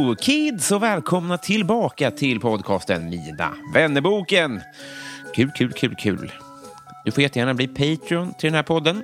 [0.00, 4.60] Hello kids och välkomna tillbaka till podcasten Mina vännerboken.
[5.34, 6.32] Kul, kul, kul, kul.
[7.04, 9.02] Du får jättegärna bli Patreon till den här podden.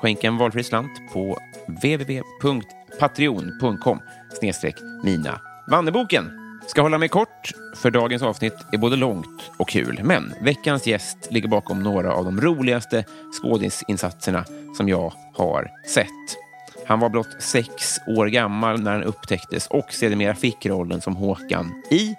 [0.00, 4.00] Skänk en valfri slant på www.patreon.com
[4.40, 6.30] snedstreck Mina vännerboken.
[6.66, 10.00] Ska hålla mig kort, för dagens avsnitt är både långt och kul.
[10.04, 13.04] Men veckans gäst ligger bakom några av de roligaste
[13.42, 14.44] skådisinsatserna
[14.76, 16.47] som jag har sett.
[16.88, 21.82] Han var blott sex år gammal när han upptäcktes och sedermera fick rollen som Håkan
[21.90, 22.14] i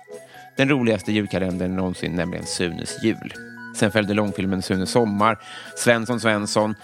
[0.57, 3.33] den roligaste julkalendern någonsin, nämligen Sunes jul.
[3.75, 5.39] Sen följde långfilmen Sunes sommar,
[5.77, 6.75] Svensson Svensson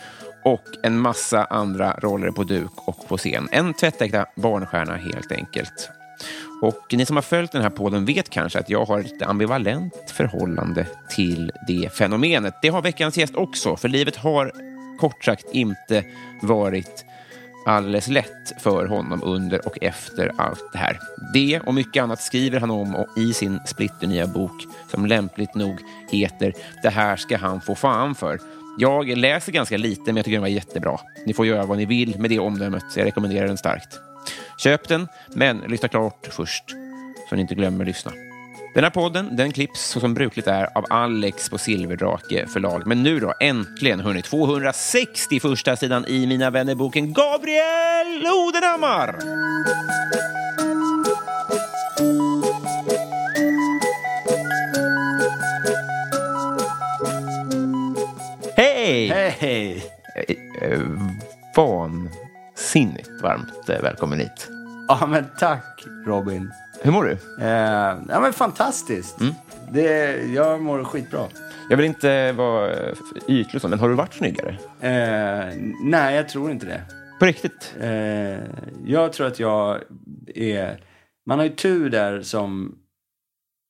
[0.43, 3.47] och en massa andra roller på duk och på scen.
[3.51, 5.89] En tvättäkta barnstjärna helt enkelt.
[6.61, 10.11] Och ni som har följt den här podden vet kanske att jag har ett ambivalent
[10.11, 12.53] förhållande till det fenomenet.
[12.61, 14.51] Det har veckans gäst också, för livet har
[14.99, 16.03] kort sagt inte
[16.41, 17.05] varit
[17.65, 20.99] alldeles lätt för honom under och efter allt det här.
[21.33, 25.79] Det och mycket annat skriver han om i sin splitternya bok som lämpligt nog
[26.11, 28.39] heter Det här ska han få fan för.
[28.77, 30.99] Jag läser ganska lite, men jag tycker den var jättebra.
[31.25, 32.83] Ni får göra vad ni vill med det omdömet.
[32.95, 33.99] Jag rekommenderar den starkt.
[34.57, 36.63] Köp den, men lyssna klart först
[37.29, 38.11] så ni inte glömmer att lyssna.
[38.75, 42.87] Den här podden den klipps så som brukligt är av Alex på Silverdrake förlag.
[42.87, 49.19] Men nu då, äntligen, hörni, 260 första sidan i Mina vännerboken Gabriel Odenhammar!
[58.57, 59.07] Hej!
[59.39, 59.85] Hej!
[60.15, 60.79] Eh, eh,
[61.55, 64.47] Vansinnigt varmt eh, välkommen hit.
[64.87, 66.51] Ja, men tack Robin.
[66.85, 67.11] Hur mår du?
[67.41, 69.17] Eh, ja, men fantastiskt.
[69.71, 71.27] Det, jag mår skitbra.
[71.69, 72.93] Jag vill inte vara eh,
[73.27, 74.57] ytlig, men har du varit snyggare?
[74.79, 75.53] Eh,
[75.83, 76.81] nej, jag tror inte det.
[77.19, 77.75] På riktigt?
[77.79, 78.39] Eh,
[78.85, 79.79] jag tror att jag
[80.35, 80.79] är...
[81.25, 82.75] Man har ju tur där som...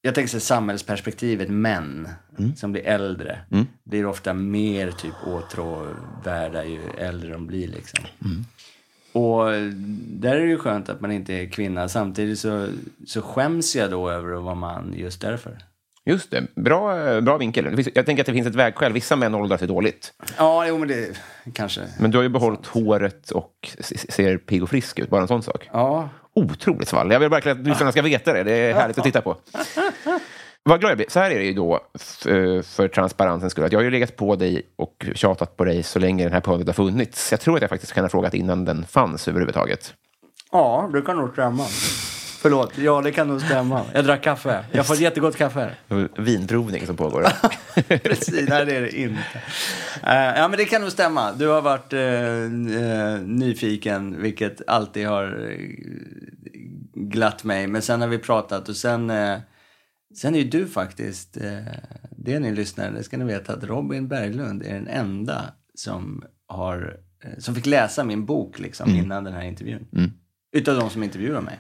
[0.02, 2.10] Jag tänker så samhällsperspektivet, män
[2.56, 3.40] som blir äldre
[3.84, 7.68] blir ofta mer typ åtråvärda ju äldre de blir.
[7.68, 8.06] Liksom.
[9.16, 9.46] Och
[10.08, 11.90] där är det ju skönt att man inte är kvinna.
[11.90, 12.68] Samtidigt så,
[13.08, 15.58] så skäms jag då över att vara man just därför.
[16.06, 16.44] Just det.
[16.56, 17.86] Bra, eh, bra vinkel.
[17.94, 18.94] Jag tänker att det finns ett vägskäl.
[18.94, 20.14] Vissa män åldrar sig dåligt.
[20.38, 21.22] Ja, jo men det
[21.54, 21.82] kanske...
[22.00, 23.54] Men du har ju behållit håret och
[24.10, 25.10] ser pigg och frisk ut.
[25.10, 25.70] Bara en sån sak.
[25.74, 27.12] Ja, Otroligt svall.
[27.12, 28.44] Jag vill verkligen att lyssnarna ska veta det.
[28.44, 29.38] Det är härligt att titta på.
[30.70, 31.08] Vad glad jag blir.
[31.10, 33.66] Så här är det ju då, f- eh, för transparensens skull.
[33.66, 36.40] Att jag har ju legat på dig och tjatat på dig så länge den här
[36.42, 37.32] podden har funnits.
[37.32, 39.94] Jag tror att jag faktiskt kan ha frågat innan den fanns överhuvudtaget.
[40.52, 41.66] ja det kan nog stämma.
[42.42, 43.82] Förlåt, ja det kan nog stämma.
[43.94, 44.66] Jag drack kaffe.
[44.72, 45.70] Jag får ett jättegott kaffe
[46.18, 47.26] Vinprovning som pågår.
[48.04, 49.20] Precis, nej det är det inte.
[50.04, 51.32] Eh, ja men det kan nog stämma.
[51.32, 55.56] Du har varit eh, nyfiken, vilket alltid har
[56.94, 57.68] glatt mig.
[57.68, 59.38] Men sen har vi pratat och sen, eh,
[60.18, 61.58] sen är ju du faktiskt, eh,
[62.18, 66.98] det ni lyssnare, det ska ni veta att Robin Berglund är den enda som har,
[67.24, 69.88] eh, som fick läsa min bok liksom innan den här intervjun.
[70.56, 71.60] Utav de som intervjuar mig.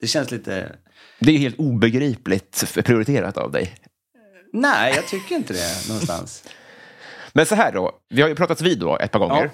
[0.00, 0.76] Det känns lite,
[1.20, 3.74] Det är helt obegripligt prioriterat av dig.
[4.52, 6.44] nej jag tycker inte det någonstans.
[7.32, 9.50] Men så här då, vi har ju pratats vid då ett par gånger.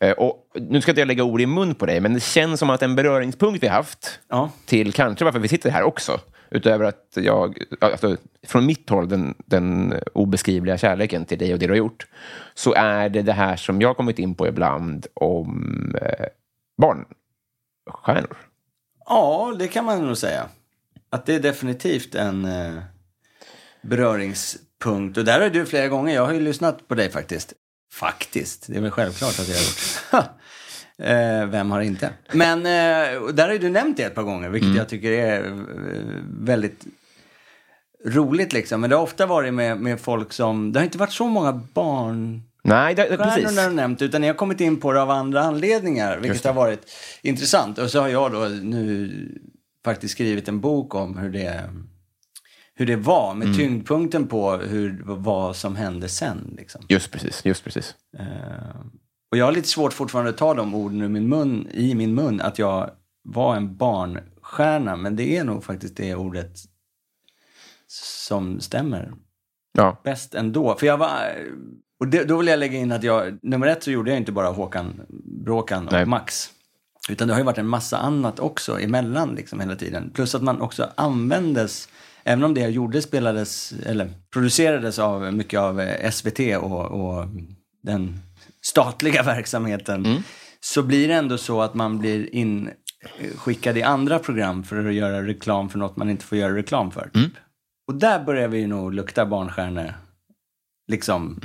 [0.00, 2.60] Eh, Och nu ska inte jag lägga ord i mun på dig, men det känns
[2.60, 4.50] som att en beröringspunkt vi haft Ja.
[4.66, 6.20] till kanske varför vi sitter här också,
[6.54, 8.16] utöver att jag, alltså,
[8.46, 12.06] från mitt håll, den, den obeskrivliga kärleken till dig och det du har gjort,
[12.54, 16.26] så är det det här som jag har kommit in på ibland om eh,
[16.80, 18.36] barnstjärnor.
[19.06, 20.48] Ja, det kan man nog säga.
[21.10, 22.82] Att det är definitivt en eh,
[23.82, 27.52] beröringspunkt och där har du flera gånger, jag har ju lyssnat på dig faktiskt.
[27.92, 30.30] Faktiskt, det är väl självklart att jag har gjort.
[30.98, 32.10] Eh, vem har inte?
[32.32, 35.52] Men eh, där har du nämnt det ett par gånger, vilket jag tycker är eh,
[36.40, 36.84] väldigt
[38.04, 38.80] roligt liksom.
[38.80, 41.52] Men det har ofta varit med, med folk som, det har inte varit så många
[41.52, 43.58] barn Nej, det, stjärnorna precis.
[43.58, 46.90] har nämnt, utan ni har kommit in på det av andra anledningar, vilket har varit
[47.22, 47.78] intressant.
[47.78, 49.10] Och så har jag då nu
[49.84, 51.70] faktiskt skrivit en bok om hur det,
[52.74, 56.54] hur det var, med tyngdpunkten på hur, vad som hände sen.
[56.58, 56.82] Liksom.
[56.88, 57.94] Just precis, just precis.
[58.18, 58.24] Eh,
[59.34, 62.14] och jag har lite svårt fortfarande att ta de orden ur min mun, i min
[62.14, 62.90] mun, att jag
[63.22, 66.56] var en barnstjärna, men det är nog faktiskt det ordet
[67.88, 69.12] som stämmer
[69.72, 70.00] Ja.
[70.04, 70.74] bäst ändå.
[70.74, 71.10] För jag var...
[72.00, 74.32] Och det, då vill jag lägga in att jag, nummer ett så gjorde jag inte
[74.32, 75.00] bara Håkan
[75.44, 76.06] Bråkan och Nej.
[76.06, 76.50] Max.
[77.08, 80.10] Utan det har ju varit en massa annat också emellan liksom hela tiden.
[80.14, 81.88] Plus att man också användes,
[82.24, 87.26] även om det jag gjorde spelades, eller producerades av mycket av eh, SVT och, och
[87.82, 88.20] den
[88.66, 90.22] statliga verksamheten.
[90.60, 95.26] Så blir det ändå så att man blir inskickad i andra program för att göra
[95.26, 97.10] reklam för något man inte får göra reklam för.
[97.14, 97.32] Typ.
[97.88, 99.94] Och där börjar vi ju nog lukta barnstjärnor.
[100.88, 101.40] Liksom,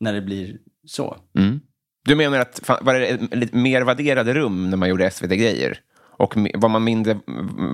[0.00, 1.16] när det blir så.
[1.38, 1.60] Mm.
[2.04, 5.78] Du menar att fan, var det ett lite mer värderade rum när man gjorde SVT-grejer?
[6.16, 7.20] Och var man mindre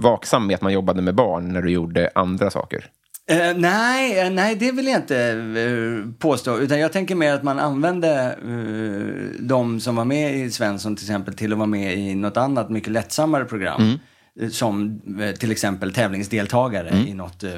[0.03, 2.91] vaksam med att man jobbade med barn när du gjorde andra saker?
[3.31, 5.19] Eh, nej, eh, nej, det vill jag inte
[5.57, 6.59] eh, påstå.
[6.59, 11.05] Utan jag tänker mer att man använde uh, de som var med i Svensson till
[11.05, 13.83] exempel till att vara med i något annat mycket lättsammare program.
[13.83, 13.99] Mm.
[14.41, 17.51] Eh, Som eh, till exempel tävlingsdeltagare i något eh,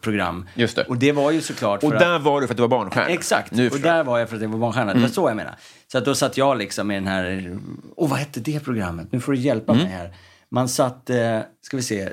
[0.00, 0.34] program.
[0.36, 0.46] Mm.
[0.54, 0.84] Just det.
[0.84, 2.22] Och det var ju såklart Och för där att...
[2.22, 3.08] var du för att du var barnstjärna?
[3.08, 3.72] Exakt, Nu och.
[3.76, 3.82] Mm.
[3.82, 4.94] där var jag för att jag var barnstjärna.
[4.94, 5.54] Det var så jag menar.
[5.92, 7.58] Så att då satt jag liksom i den här,
[7.96, 9.12] åh vad hette det programmet?
[9.12, 9.84] Nu får du hjälpa Mm.
[9.84, 10.14] mig här.
[10.48, 12.08] Man satt, eh, ska vi se,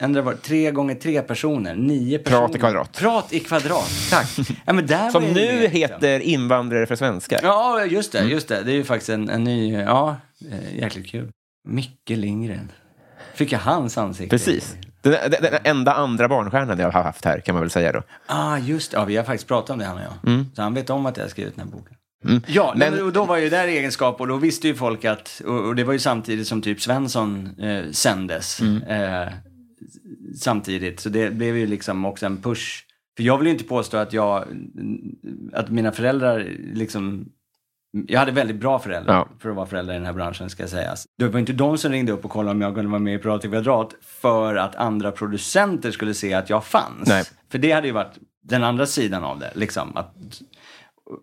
[0.00, 2.56] ändå var det tre gånger tre personer, nio personer.
[2.56, 2.92] i kvadrat.
[2.98, 4.28] Prat i kvadrat, tack.
[4.66, 5.80] Ja, men där Som nu med, liksom.
[5.80, 7.40] heter Invandrare för svenskar.
[7.42, 8.26] Ja, just Mm.
[8.26, 8.62] det, just det.
[8.62, 10.16] Det är ju faktiskt en, en ny, ja,
[10.50, 11.30] eh, jäkligt kul.
[11.68, 12.72] Micke Lindgren.
[13.34, 14.30] Fick jag hans ansikte?
[14.36, 14.76] Precis.
[15.02, 18.02] Den, den, den enda andra barnstjärnan jag har haft här, kan man väl säga då.
[18.26, 18.96] Ah, just det.
[18.96, 20.44] Ja, vi har faktiskt pratat om det, han och jag.
[20.56, 21.96] Så han vet om att jag har skrivit den här boken.
[22.46, 22.78] Ja, Mm.
[22.78, 25.60] Men- men, och då var ju där egenskap och då visste ju folk att, och,
[25.66, 28.60] och det var ju samtidigt som typ Svensson eh, sändes.
[28.60, 28.82] Mm.
[28.82, 29.28] Eh,
[30.38, 32.82] samtidigt, så det blev ju liksom också en push.
[33.16, 34.44] För jag vill ju inte påstå att jag,
[35.52, 37.28] att mina föräldrar liksom
[38.06, 39.28] jag hade väldigt bra föräldrar Ja.
[39.38, 41.06] för att vara föräldrar i den här branschen ska sägas.
[41.18, 43.18] Det var inte de som ringde upp och kollade om jag kunde vara med i
[43.18, 47.08] Prat i kvadrat för att andra producenter skulle se att jag fanns.
[47.08, 47.24] Nej.
[47.50, 49.52] För det hade ju varit den andra sidan av det.
[49.54, 50.14] Liksom, att,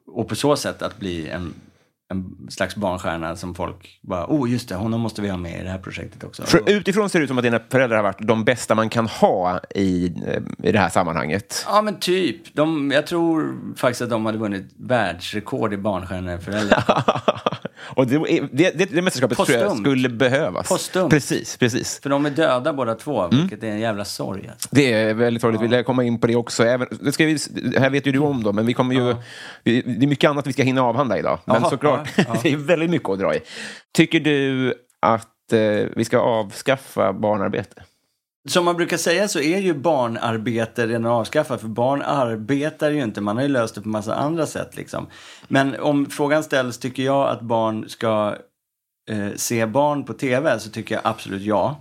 [0.07, 1.53] och på så sätt att bli en,
[2.11, 5.63] en slags barnstjärna som folk bara, oh just det, honom måste vi ha med i
[5.63, 6.43] det här projektet också.
[6.43, 9.07] För utifrån ser det ut som att dina föräldrar har varit de bästa man kan
[9.07, 11.65] ha i, eh, i det här sammanhanget.
[11.67, 12.55] Ja men typ.
[12.55, 16.93] De, jag tror faktiskt att de hade vunnit världsrekord i barnstjärneföräldrar.
[17.95, 18.17] Och det,
[18.51, 19.83] det, det, det mästerskapet tror jag Postumt.
[19.83, 20.69] skulle behövas.
[20.69, 21.09] Postumt.
[21.09, 21.99] Precis, precis.
[22.03, 23.39] För de är döda båda två, Mm.
[23.41, 24.47] vilket är en jävla sorg.
[24.51, 24.69] Alltså.
[24.71, 25.61] Det är väldigt sorgligt.
[25.61, 26.63] Vill jag komma in på det också.
[26.63, 27.37] Även, det, ska vi,
[27.77, 29.15] här vet ju du om då, men vi kommer ju...
[29.63, 31.39] Vi, det är mycket annat vi ska hinna avhandla idag.
[31.45, 32.39] Men Jaha, såklart, ja, ja.
[32.43, 33.41] det är väldigt mycket att dra i.
[33.93, 37.83] Tycker du att eh, vi ska avskaffa barnarbete?
[38.49, 43.21] Som man brukar säga så är ju barnarbete redan avskaffat, för barn arbetar ju inte,
[43.21, 45.07] man har ju löst det på massa andra sätt liksom.
[45.47, 48.35] Men om frågan ställs, tycker jag att barn ska
[49.09, 51.77] eh, se barn på tv, så tycker jag absolut ja.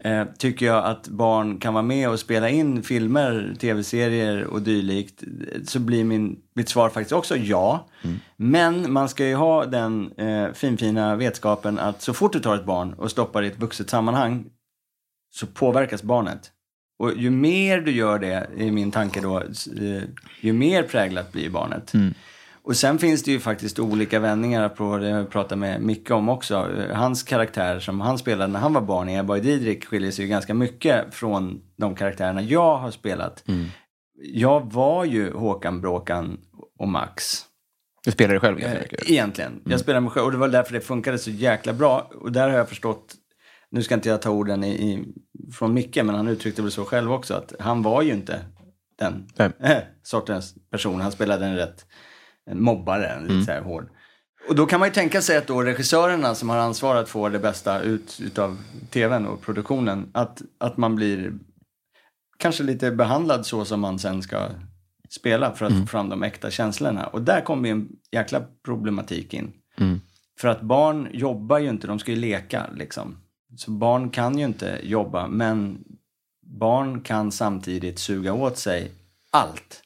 [0.00, 5.22] Eh, tycker jag att barn kan vara med och spela in filmer, tv-serier och dylikt,
[5.64, 7.88] så blir min, mitt svar faktiskt också ja.
[8.36, 12.64] Men man ska ju ha den eh, finfina vetskapen att så fort du tar ett
[12.64, 14.44] barn och stoppar i ett vuxet sammanhang
[15.34, 16.50] så påverkas barnet.
[16.98, 20.02] Och ju mer du gör det, är min tanke då, eh,
[20.40, 21.92] ju mer präglat blir barnet.
[22.68, 26.28] Och sen finns det ju faktiskt olika vändningar på det jag pratade med Micke om
[26.28, 26.70] också.
[26.92, 30.24] Hans karaktär som han spelade när han var barn i Ebba och Didrik skiljer sig
[30.24, 33.44] ju ganska mycket från de karaktärerna jag har spelat.
[34.22, 36.38] Jag var ju Håkan Bråkan
[36.78, 37.44] och Max.
[38.04, 39.10] Du spelar det själv ganska Eh, mycket.
[39.10, 39.62] Egentligen.
[39.64, 42.10] Jag spelar mig själv och det var därför det funkade så jäkla bra.
[42.14, 43.14] Och där har jag förstått,
[43.70, 45.04] nu ska inte jag ta orden i, i,
[45.52, 48.40] från Micke, men han uttryckte väl så själv också, att han var ju inte
[48.98, 51.00] den eh, sortens person.
[51.00, 51.86] Han spelade en rätt
[52.50, 53.88] en mobbare, en lite så här hård.
[54.48, 57.38] Och då kan man ju tänka sig att då regissörerna som har ansvarat för det
[57.38, 58.58] bästa ut utav
[58.90, 61.32] tvn och produktionen, att, att man blir
[62.36, 64.48] kanske lite behandlad så som man sen ska
[65.08, 67.06] spela för att få fram de äkta känslorna.
[67.06, 69.52] Och där kommer ju en jäkla problematik in.
[70.40, 73.16] För att barn jobbar ju inte, de ska ju leka liksom.
[73.56, 75.84] Så barn kan ju inte jobba, men
[76.46, 78.90] barn kan samtidigt suga åt sig
[79.30, 79.82] allt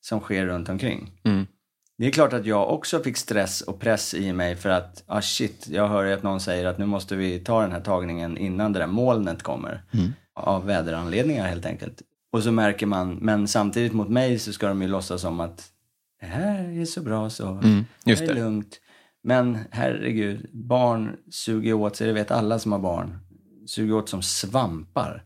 [0.00, 1.10] som sker runt omkring.
[1.24, 1.46] Mm.
[2.00, 5.20] Det är klart att jag också fick stress och press i mig för att, ah
[5.22, 8.72] shit, jag hör att någon säger att nu måste vi ta den här tagningen innan
[8.72, 9.82] det där molnet kommer.
[10.34, 12.02] Av väderanledningar helt enkelt.
[12.32, 15.68] Och så märker man, men samtidigt mot mig så ska de ju låtsas som att
[16.20, 18.34] det här är så bra så, Mm, det är det.
[18.34, 18.80] lugnt.
[19.22, 23.18] Men herregud, barn suger åt sig, det vet alla som har barn,
[23.66, 25.24] suger åt som svampar.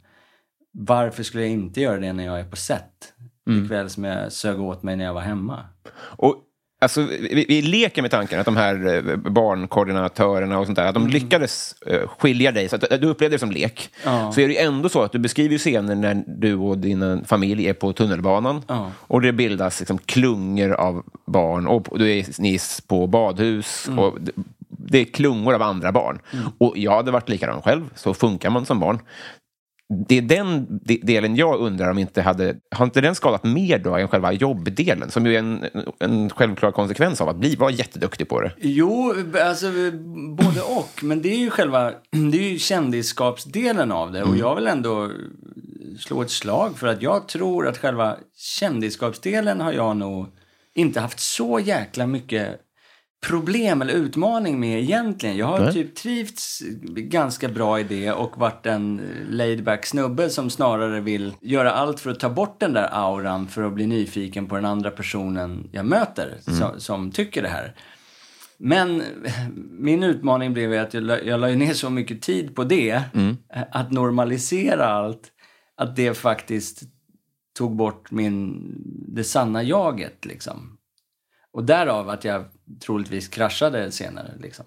[0.72, 3.12] Varför skulle jag inte göra det när jag är på set?
[3.46, 3.62] Mm.
[3.62, 5.60] Likväl som jag sög åt mig när jag var hemma.
[5.96, 6.40] Och,
[6.84, 10.94] alltså, vi, vi leker med tanken att de här eh, barnkoordinatörerna och sånt där, att
[10.94, 13.90] de lyckades eh, skilja dig, så att du upplevde det som lek.
[14.04, 14.32] Ja.
[14.32, 17.18] Så är det ju ändå så att du beskriver scener när du och din eh,
[17.26, 18.90] familj är på tunnelbanan Ja.
[18.98, 24.18] och det bildas liksom klungor av barn och du är, ni är på badhus och
[24.68, 26.18] det, är klungor av andra barn.
[26.58, 28.98] Och jag hade varit likadan själv, så funkar man som barn.
[30.08, 32.56] Det är den de- delen jag undrar om inte hade...
[32.70, 35.10] Har inte den skadat mer då än själva jobbdelen?
[35.10, 35.64] Som ju är en,
[35.98, 38.52] en självklar konsekvens av att bli vara jätteduktig på det.
[38.58, 39.14] Jo,
[39.44, 39.66] alltså
[40.38, 41.00] både och.
[41.02, 44.22] Men det är ju själva det är ju kändisskapsdelen av det.
[44.22, 45.10] Och jag vill ändå
[45.98, 50.26] slå ett slag för att jag tror att själva kändisskapsdelen har jag nog
[50.74, 52.60] inte haft så jäkla mycket
[53.28, 55.36] problem eller utmaning med egentligen.
[55.36, 55.72] Jag har Nej.
[55.72, 56.62] typ trivts
[56.96, 59.00] ganska bra i det och varit en
[59.30, 63.48] laid back snubbe som snarare vill göra allt för att ta bort den där auran
[63.48, 67.74] för att bli nyfiken på den andra personen jag möter som, som tycker det här.
[68.58, 69.02] Men
[69.70, 73.02] min utmaning blev att jag, la- jag la ner så mycket tid på det,
[73.72, 75.22] att normalisera allt,
[75.76, 76.82] att det faktiskt
[77.58, 78.62] tog bort min,
[79.08, 80.73] det sanna jaget liksom.
[81.54, 82.44] Och därav att jag
[82.86, 84.64] troligtvis kraschade senare liksom.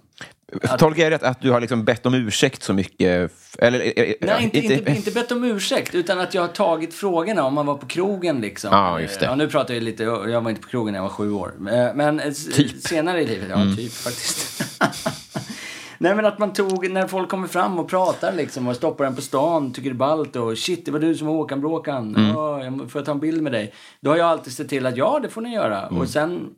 [0.79, 3.32] Tolkar jag rätt att du har liksom bett om ursäkt så mycket?
[3.60, 6.94] Eller, eh, eh, Nej, inte, inte, inte bett om ursäkt, utan att jag har tagit
[6.94, 8.70] frågorna om man var på krogen liksom.
[8.74, 9.25] Ja, det.
[9.25, 11.53] Ja, nu pratar jag lite, jag var inte på krogen när jag var sju år.
[11.72, 12.22] Eh, Men
[12.53, 12.72] Typ.
[12.82, 13.75] senare i livet, ja Mm.
[13.75, 14.63] typ faktiskt.
[16.00, 19.15] Nej men att man tog, när folk kommer fram och pratar liksom och stoppar en
[19.15, 22.15] på stan, tycker det är ballt och shit det var du som var Håkan Bråkan,
[22.15, 22.27] Mm.
[22.79, 23.74] Jag får jag ta en bild med dig?
[24.01, 25.88] Då har jag alltid sett till att ja det får ni göra.
[25.88, 26.01] Mm.
[26.01, 26.50] Och sen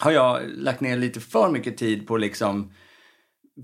[0.00, 2.72] har jag lagt ner lite för mycket tid på liksom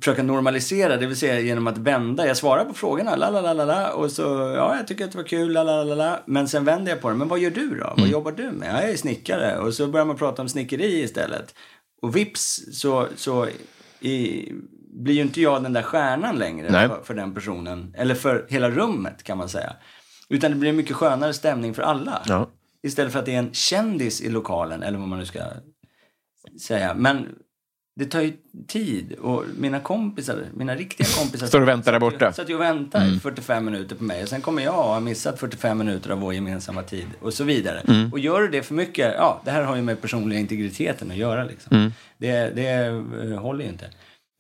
[0.01, 2.27] försöka normalisera, det vill säga genom att vända.
[2.27, 4.23] Jag svarar på frågorna, la la la la och så,
[4.57, 6.21] ja jag tycker att det var kul, la la la la.
[6.27, 7.95] Men sen vänder jag på det, men vad gör du då?
[7.97, 8.75] Vad jobbar du med?
[8.75, 9.59] Ja, jag är snickare.
[9.59, 11.55] Och så börjar man prata om snickeri istället.
[12.03, 13.49] Och vips så, så
[14.01, 14.53] i,
[14.91, 17.95] blir ju inte jag den där stjärnan längre för, för den personen.
[17.99, 19.73] Eller för hela rummet kan man säga.
[20.29, 22.23] Utan det blir en mycket skönare stämning för alla.
[22.27, 22.51] Ja.
[22.83, 25.39] Istället för att det är en kändis i lokalen, eller vad man nu ska
[26.61, 26.95] säga.
[26.95, 27.29] Men
[27.97, 28.33] det tar ju
[28.69, 32.25] tid och mina kompisar, mina riktiga kompisar Står och väntar där borta.
[32.25, 32.33] Mm.
[32.33, 35.01] Satt ju och väntade i 45 minuter på mig och sen kommer jag och har
[35.01, 37.81] missat 45 minuter av vår gemensamma tid och så vidare.
[37.81, 38.13] Mm.
[38.13, 41.17] Och gör du det för mycket, ja det här har ju med personliga integriteten att
[41.17, 41.77] göra liksom.
[41.77, 41.93] Mm.
[42.19, 43.87] Det, det eh, håller ju inte.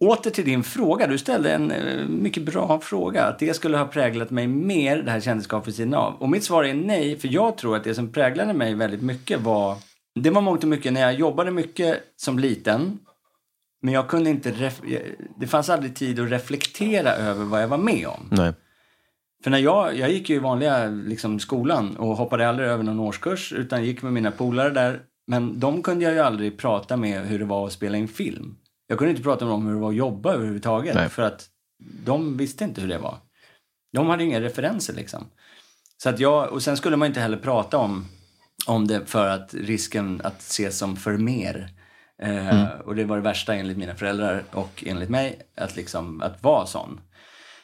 [0.04, 3.24] Åter till din fråga, du ställde en eh, mycket bra fråga.
[3.24, 6.14] Att det skulle ha präglat mig mer, det här kändisskapet vid sidan av.
[6.18, 9.40] Och mitt svar är nej, för jag tror att det som präglade mig väldigt mycket
[9.40, 9.76] var...
[10.22, 12.98] Det var mångt och mycket när jag jobbade mycket som liten.
[13.82, 14.72] Men jag kunde inte...
[15.36, 18.28] Det fanns aldrig tid att reflektera över vad jag var med om.
[18.30, 18.52] Nej.
[19.44, 23.00] För när jag, jag gick ju i vanliga liksom, skolan och hoppade aldrig över någon
[23.00, 25.00] årskurs utan gick med mina polare där.
[25.26, 28.56] Men de kunde jag ju aldrig prata med hur det var att spela in film.
[28.86, 30.94] Jag kunde inte prata med dem hur det var att jobba överhuvudtaget.
[30.94, 31.08] Nej.
[31.08, 31.48] För att
[32.04, 33.18] de visste inte hur det var.
[33.92, 35.24] De hade inga referenser liksom.
[36.02, 38.04] Så att jag, och sen skulle man inte heller prata om,
[38.66, 41.68] om det för att risken att ses som för mer.
[42.22, 46.42] Eh, Och det var det värsta enligt mina föräldrar och enligt mig, att, liksom, att
[46.42, 47.00] vara sån.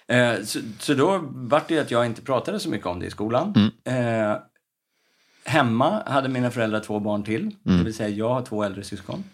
[0.08, 3.10] Eh, så, så då vart det att jag inte pratade så mycket om det i
[3.10, 3.52] skolan.
[3.84, 4.36] Eh,
[5.44, 9.24] hemma hade mina föräldrar två barn till, det vill säga jag har två äldre syskon.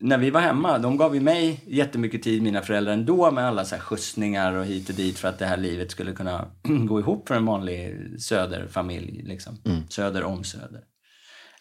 [0.00, 3.64] När vi var hemma, de gav ju mig jättemycket tid, mina föräldrar ändå, med alla
[3.64, 6.46] så här skjutsningar och hit och dit för att det här livet skulle kunna
[6.86, 9.22] gå ihop för en vanlig söderfamilj.
[9.22, 9.58] Liksom.
[9.88, 10.82] Söder om söder.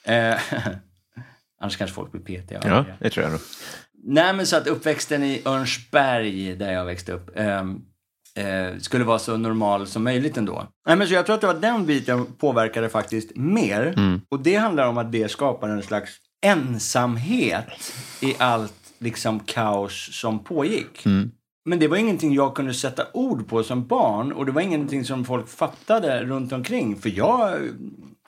[0.04, 0.40] Eh,
[1.62, 2.62] annars kanske folk blir petiga.
[2.66, 3.10] Ja, det.
[3.10, 3.42] tror jag nog.
[4.04, 7.82] Nej, men så att uppväxten i Örnsberg, där jag växte upp, ehm,
[8.36, 10.68] eh, skulle vara så normal som möjligt ändå.
[10.88, 13.94] Nej, men så jag tror att det var den biten påverkade faktiskt mer.
[14.30, 20.44] Och det handlar om att det skapar en slags ensamhet i allt liksom kaos som
[20.44, 21.06] pågick.
[21.66, 25.06] Men det var ingenting jag kunde sätta ord på som barn och det var ingenting
[25.06, 26.96] som folk fattade runt omkring.
[26.96, 27.58] För jag,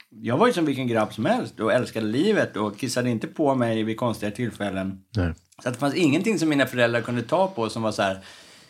[0.09, 3.55] jag var ju som vilken grabb som helst och älskade livet och kissade inte på
[3.55, 5.01] mig vid konstiga tillfällen.
[5.15, 5.33] Nej.
[5.63, 8.19] Så att det fanns ingenting som mina föräldrar kunde ta på som var så här,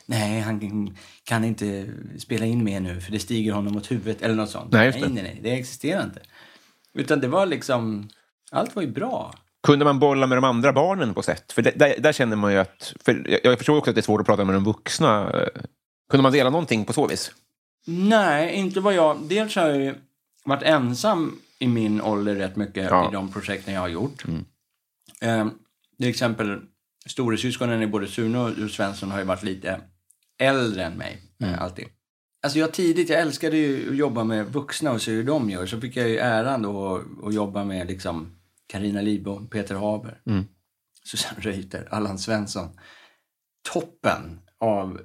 [0.06, 4.36] nej han kan inte spela in mer nu för det stiger honom mot huvudet eller
[4.36, 4.72] något sånt.
[4.72, 6.20] Nej, nej, nej, nej, det existerar inte.
[6.94, 8.10] Utan det var liksom,
[8.52, 9.34] Allt var ju bra.
[9.64, 11.52] Kunde man bolla med de andra barnen på sätt?
[11.52, 12.94] För det, där, där känner man ju att...
[13.06, 15.32] För jag, förstår också att det är svårt att prata med de vuxna.
[16.10, 17.32] Kunde man dela någonting på så vis?
[17.86, 19.18] Nej, inte vad jag...
[19.22, 19.96] Dels har jag ju
[20.46, 23.00] varit ensam i min ålder rätt mycket Ja.
[23.00, 23.12] Mm.
[23.12, 24.24] i de projekten jag har gjort.
[25.22, 25.48] Eh,
[25.98, 26.62] till exempel,
[27.06, 29.82] storasyskonen i både Sune och Svensson har ju varit lite
[30.40, 31.22] äldre än mig.
[31.40, 31.54] Mm.
[31.54, 31.86] Eh, alltid.
[32.44, 35.66] Alltså jag tidigt, jag älskade ju att jobba med vuxna och se hur de gör.
[35.66, 38.39] Så fick jag ju äran då att, att jobba med liksom
[38.70, 40.46] Carina Lidbom, Peter Haber, Mm.
[41.04, 42.80] Susanne Reuter, Allan Svensson.
[43.74, 45.02] Toppen av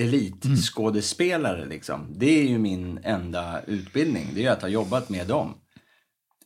[0.00, 2.06] elitskådespelare liksom.
[2.16, 4.26] Det är ju min enda utbildning.
[4.34, 5.54] Det är att ha jobbat med dem.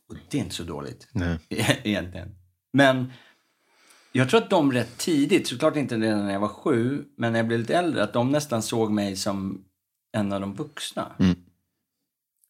[0.09, 1.07] Och det är inte så dåligt.
[1.11, 1.39] Nej.
[1.83, 2.35] Egentligen.
[2.73, 3.11] Men
[4.11, 7.39] jag tror att de rätt tidigt, såklart inte redan när jag var sju, men när
[7.39, 9.65] jag blev lite äldre, att de nästan såg mig som
[10.11, 11.11] en av de vuxna.
[11.19, 11.35] Mm.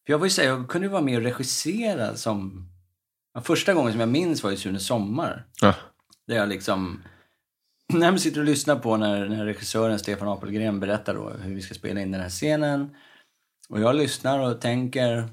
[0.06, 2.70] För jag var ju säga, jag kunde vara med och regissera som...
[3.34, 5.44] Ja, Första gången som jag minns var ju Sune Sommar.
[5.60, 5.74] Ja.
[6.26, 7.02] Där jag liksom...
[7.92, 11.62] När man sitter och lyssnar på när, när regissören Stefan Apelgren berättar då hur vi
[11.62, 12.96] ska spela in den här scenen.
[13.68, 15.28] Och jag lyssnar och tänker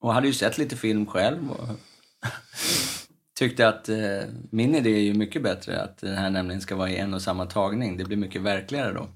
[0.00, 1.50] och hade ju sett lite film själv.
[1.50, 1.68] Och
[3.38, 5.82] tyckte att eh, min idé är ju mycket bättre.
[5.82, 7.96] Att den här nämligen ska vara i en och samma tagning.
[7.96, 9.08] Det blir mycket verkligare då.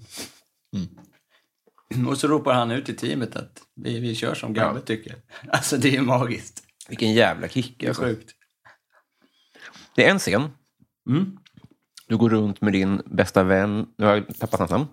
[2.10, 5.14] Och så ropar han ut i teamet att vi, vi kör som Gabbe tycker.
[5.48, 6.69] Alltså det är ju magiskt.
[6.90, 7.74] Vilken jävla kick.
[7.78, 8.02] Det är Alltså.
[8.04, 8.30] sjukt.
[9.96, 10.48] Det är en scen.
[11.10, 11.36] Mm.
[12.08, 13.86] Du går runt med din bästa vän.
[13.98, 14.86] Nu har jag tappat hans namn.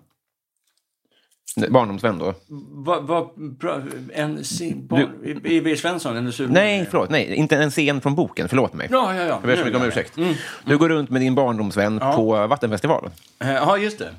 [1.70, 2.34] Barndomsvän då.
[2.70, 3.28] Vad, vad,
[3.58, 5.10] bra, en scen, barn,
[5.44, 5.76] i, i V.
[5.76, 6.52] Svensson, Super?
[6.54, 7.10] Nej, förlåt.
[7.10, 8.48] Nej, inte en scen från boken.
[8.48, 8.88] Förlåt mig.
[8.90, 9.26] Ja, ja, ja.
[9.28, 10.18] Jag ber så mycket om ursäkt.
[10.64, 13.10] Du går runt med din barndomsvän på Vattenfestivalen.
[13.38, 14.10] Eh, Ja, just det.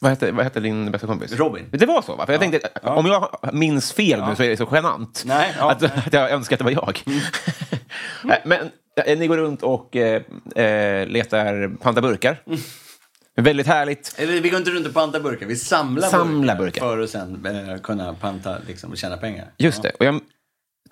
[0.00, 1.32] Vad hette, vad hette din bästa kompis?
[1.32, 1.64] Robin.
[1.70, 2.26] Det var så, va?
[2.26, 5.22] För jag tänkte, om jag minns fel nu så är det så genant.
[5.26, 5.82] Nej, ja, att.
[5.82, 5.98] Mm.
[6.06, 7.02] att jag önskar att det var jag.
[8.24, 8.70] Nej, Men
[9.06, 10.22] eh, ni går runt och eh,
[10.56, 12.42] eh, letar pantaburkar.
[12.46, 12.60] Mm.
[13.36, 14.14] Väldigt härligt.
[14.18, 16.80] Eller vi går inte runt och pantar burkar, vi samlar, Samlar burkar.
[16.80, 19.46] För att sen eh, kunna panta liksom, och tjäna pengar.
[19.58, 19.90] Just det.
[19.90, 20.20] Och jag,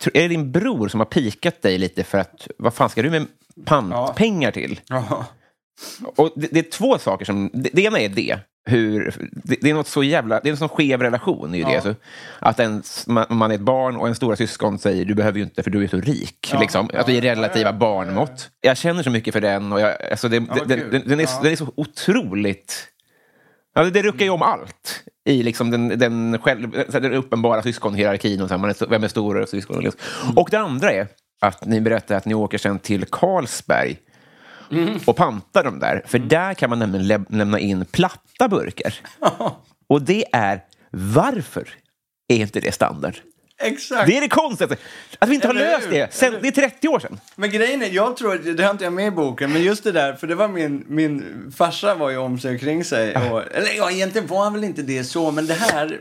[0.00, 3.02] tror- är det din bror som har pikat dig lite för att vad fan ska
[3.02, 3.26] du med
[3.64, 4.80] pantpengar till?
[4.88, 5.26] Ja.
[6.16, 7.50] Och det, det är två saker som...
[7.52, 8.38] Det, det ena är det.
[8.64, 10.40] Hur, det, det är något så jävla...
[10.40, 11.54] Det är en sån skev relation.
[11.54, 11.94] Ju det, alltså.
[12.38, 15.44] Att ens, man, man är ett barn och en stora syskon säger du behöver ju
[15.44, 16.54] inte för du är så rik.
[16.60, 16.90] liksom.
[16.94, 18.50] Alltså, I relativa barnmått.
[18.60, 19.72] Jag känner så mycket för den.
[19.72, 20.90] Och jag, alltså, det, vad den, kul.
[20.90, 22.88] den, den, är, den är så otroligt...
[23.74, 28.42] Ja, det ruckar ju om allt i liksom den, den, själv, så den uppenbara syskonhierarkin.
[28.42, 29.82] Och så här, man är, så- vem är stora syskon?
[29.84, 30.00] Liksom.
[30.36, 31.06] Och det andra är
[31.40, 33.96] att ni berättar att ni åker sen till Carlsberg
[35.06, 36.02] och pantar dem där.
[36.06, 38.94] För där kan man nämligen läm- lämna in platta burkar.
[39.88, 41.68] Och det är varför
[42.28, 43.14] är inte det standard?
[43.62, 44.06] Exakt.
[44.06, 44.76] Det är det konstigaste.
[45.18, 45.90] Att vi inte har Eller löst hur?
[45.92, 46.14] det.
[46.14, 47.20] Sen, det är 30 år sedan.
[47.36, 49.92] Men grejen är, jag tror, det har inte jag med i boken, men just det
[49.92, 51.24] där, för det var min, min
[51.56, 53.16] farsa var ju om sig och kring sig.
[53.16, 56.00] Och, eller ja, egentligen var han väl inte det så, men det här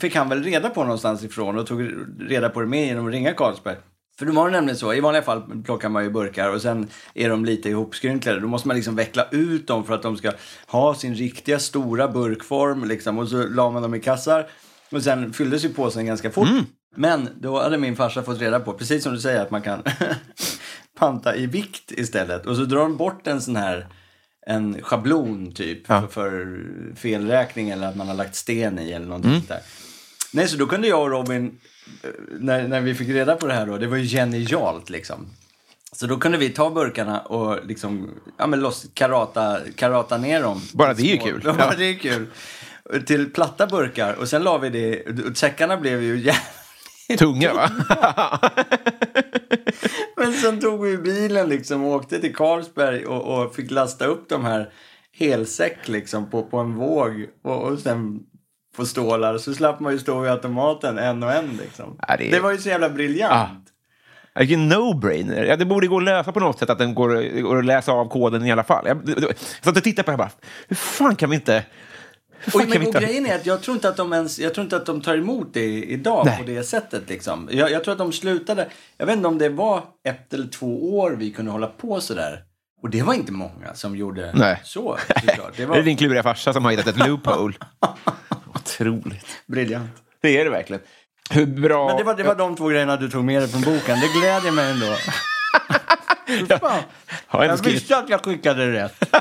[0.00, 3.12] fick han väl reda på någonstans ifrån och tog reda på det med genom att
[3.12, 3.76] ringa Carlsberg.
[4.20, 7.28] För var det nämligen så, i vanliga fall plockar man ju burkar och sen är
[7.28, 8.40] de lite ihopskrynklade.
[8.40, 10.32] Då måste man liksom veckla ut dem för att de ska
[10.66, 13.18] ha sin riktiga stora burkform liksom.
[13.18, 14.46] Och så la man dem i kassar
[14.90, 16.48] och sen fylldes ju påsen ganska fort.
[16.96, 19.82] Men då hade min farsa fått reda på, precis som du säger, att man kan
[20.98, 22.46] panta i vikt istället.
[22.46, 23.86] Och så drar de bort en sån här
[24.46, 26.00] en schablon typ Ja.
[26.00, 26.58] för, för
[26.96, 29.60] felräkning eller att man har lagt sten i eller någonting sånt där.
[30.32, 31.60] Nej, så då kunde jag och Robin,
[32.38, 35.26] när, när vi fick reda på det här då, det var ju genialt liksom.
[35.92, 40.62] Så då kunde vi ta burkarna och liksom, ja men loss, karata, karata ner dem.
[40.72, 41.42] Bara det är ju kul.
[41.44, 42.26] Ja, bara det är kul.
[43.06, 46.60] Till platta burkar och sen la vi det, och säckarna blev ju jävligt
[47.18, 47.70] Tunga, va?
[50.16, 54.28] Men sen tog vi bilen liksom och åkte till Carlsberg och, och fick lasta upp
[54.28, 54.72] de här
[55.12, 58.20] helsäck liksom på, på en våg och, och sen
[58.76, 59.38] på stålar.
[59.38, 61.96] Så slapp man ju stå vid automaten en och en liksom.
[62.08, 62.40] Ja, det det...
[62.40, 63.32] var ju så jävla briljant.
[63.32, 63.70] Ah.
[64.34, 65.44] Vilken no-brainer.
[65.44, 67.92] Ja, det borde gå att lösa på något sätt, att den går, går att läsa
[67.92, 68.84] av koden i alla fall.
[68.86, 70.30] Jag, jag satt och tittade på det här bara,
[70.68, 71.64] hur fan kan vi inte...
[72.54, 74.76] Och, men, och grejen är att jag tror inte att de ens, jag tror inte
[74.76, 76.38] att de tar emot det idag Nej.
[76.38, 77.48] på det sättet liksom.
[77.52, 80.98] Jag, jag tror att de slutade, jag vet inte om det var ett eller två
[80.98, 82.44] år vi kunde hålla på sådär.
[82.82, 84.60] Och det var inte många som gjorde Nej.
[84.64, 84.98] så.
[85.08, 85.38] såklart.
[85.38, 87.54] Det Det är var din kluriga farsa som har hittat ett loophole.
[88.60, 89.26] Otroligt.
[89.46, 89.90] briljant.
[90.22, 90.82] Det är det verkligen.
[91.30, 91.86] Hur bra...
[91.86, 94.00] Men det var, det var de två grejerna du tog med dig från boken.
[94.00, 94.86] Det glädjer mig ändå.
[96.48, 98.94] Jag, Jag visste att jag skickade rätt.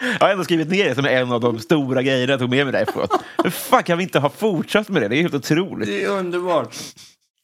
[0.00, 2.66] jag har ändå skrivit ner det som en av de stora grejerna jag tog med
[2.66, 3.08] mig därifrån.
[3.44, 5.08] Hur fan kan vi inte ha fortsatt med det?
[5.08, 5.88] Det är helt otroligt.
[5.88, 6.76] Det är underbart.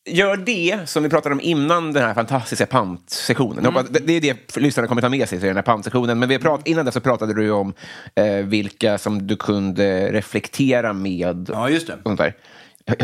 [0.09, 3.66] Gör det som vi pratade om innan den här fantastiska pantsektionen.
[3.66, 3.87] Mm.
[3.90, 6.18] Det det är det lyssnarna kommer ta med sig, den här pantsektionen.
[6.18, 7.75] Men vi prat, innan det så pratade du om
[8.14, 11.51] eh, vilka som du kunde reflektera med.
[11.53, 11.99] Ja, just det.
[12.03, 12.35] Sånt där.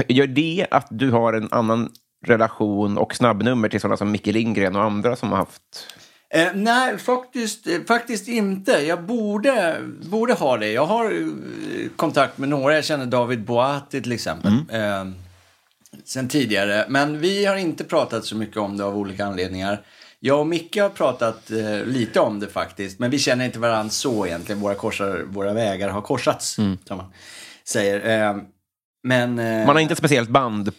[0.09, 1.91] Gör det att du har en annan
[2.27, 5.63] relation och snabbnummer till sådana som Micke Lindgren och andra som har haft...
[6.31, 8.73] Eh, nej, faktiskt, eh, faktiskt inte.
[8.73, 9.77] Jag borde,
[10.11, 10.73] borde ha det.
[10.73, 11.29] Jag har eh,
[11.97, 12.75] kontakt med några.
[12.75, 14.53] Jag känner David Boati till exempel.
[14.53, 15.05] Eh,
[16.05, 16.87] sen tidigare.
[16.89, 19.87] Men vi har inte pratat så mycket om det av olika anledningar.
[20.21, 22.99] Jag och Micke har pratat eh, lite om det faktiskt.
[22.99, 24.61] Men vi känner inte varandra så egentligen.
[24.61, 27.13] Våra, korsar, våra vägar har korsats, som man
[27.65, 28.29] säger.
[28.31, 28.37] Eh,
[29.03, 29.39] men...
[29.39, 30.73] eh, Man har inte ett speciellt band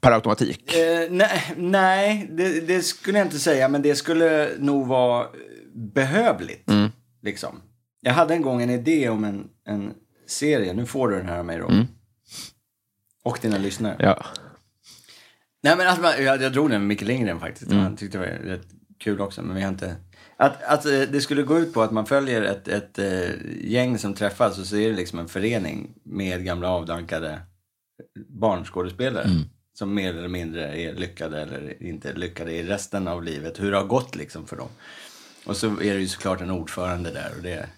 [0.00, 0.74] per automatik.
[0.74, 5.28] Eh, nej, nej det, det skulle jag inte säga, men det skulle nog vara eh,
[5.94, 6.70] behövligt.
[7.22, 7.60] Liksom.
[8.00, 9.92] Jag hade en gång en idé om en, en
[10.26, 10.72] serie.
[10.72, 11.70] Nu får du den här av mig då.
[13.24, 13.96] Och dina lyssnare.
[13.98, 14.24] Ja.
[15.64, 17.72] Nej, men man, jag, jag drog den med Micke Lindgren faktiskt.
[17.72, 18.66] Han tyckte det var rätt
[18.98, 19.96] kul också, men vi har inte...
[20.36, 23.98] Att, att eh, det skulle gå ut på att man följer ett, ett eh, gäng
[23.98, 27.40] som träffas och så är det liksom en förening med gamla avdankade
[28.28, 29.26] barnskådespelare.
[29.74, 33.60] Som mer eller mindre är lyckade eller inte lyckade i resten av livet.
[33.60, 34.68] Hur det har gått liksom för dem.
[35.46, 37.32] Och så är det ju såklart en ordförande där.
[37.36, 37.68] Och det,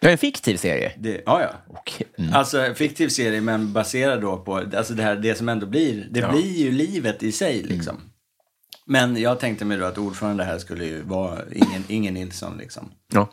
[0.00, 0.92] Det är en fiktiv serie.
[0.98, 1.50] det, ja, ja.
[1.68, 2.06] Okej.
[2.18, 2.34] Mm.
[2.34, 6.08] Alltså en fiktiv serie men baserad då på alltså det, här, det som ändå blir.
[6.10, 8.00] Det blir ju livet i sig liksom.
[8.86, 12.92] Men jag tänkte mig då att ordförande här skulle ju vara ingen, ingen Nilsson liksom.
[13.12, 13.30] Ja.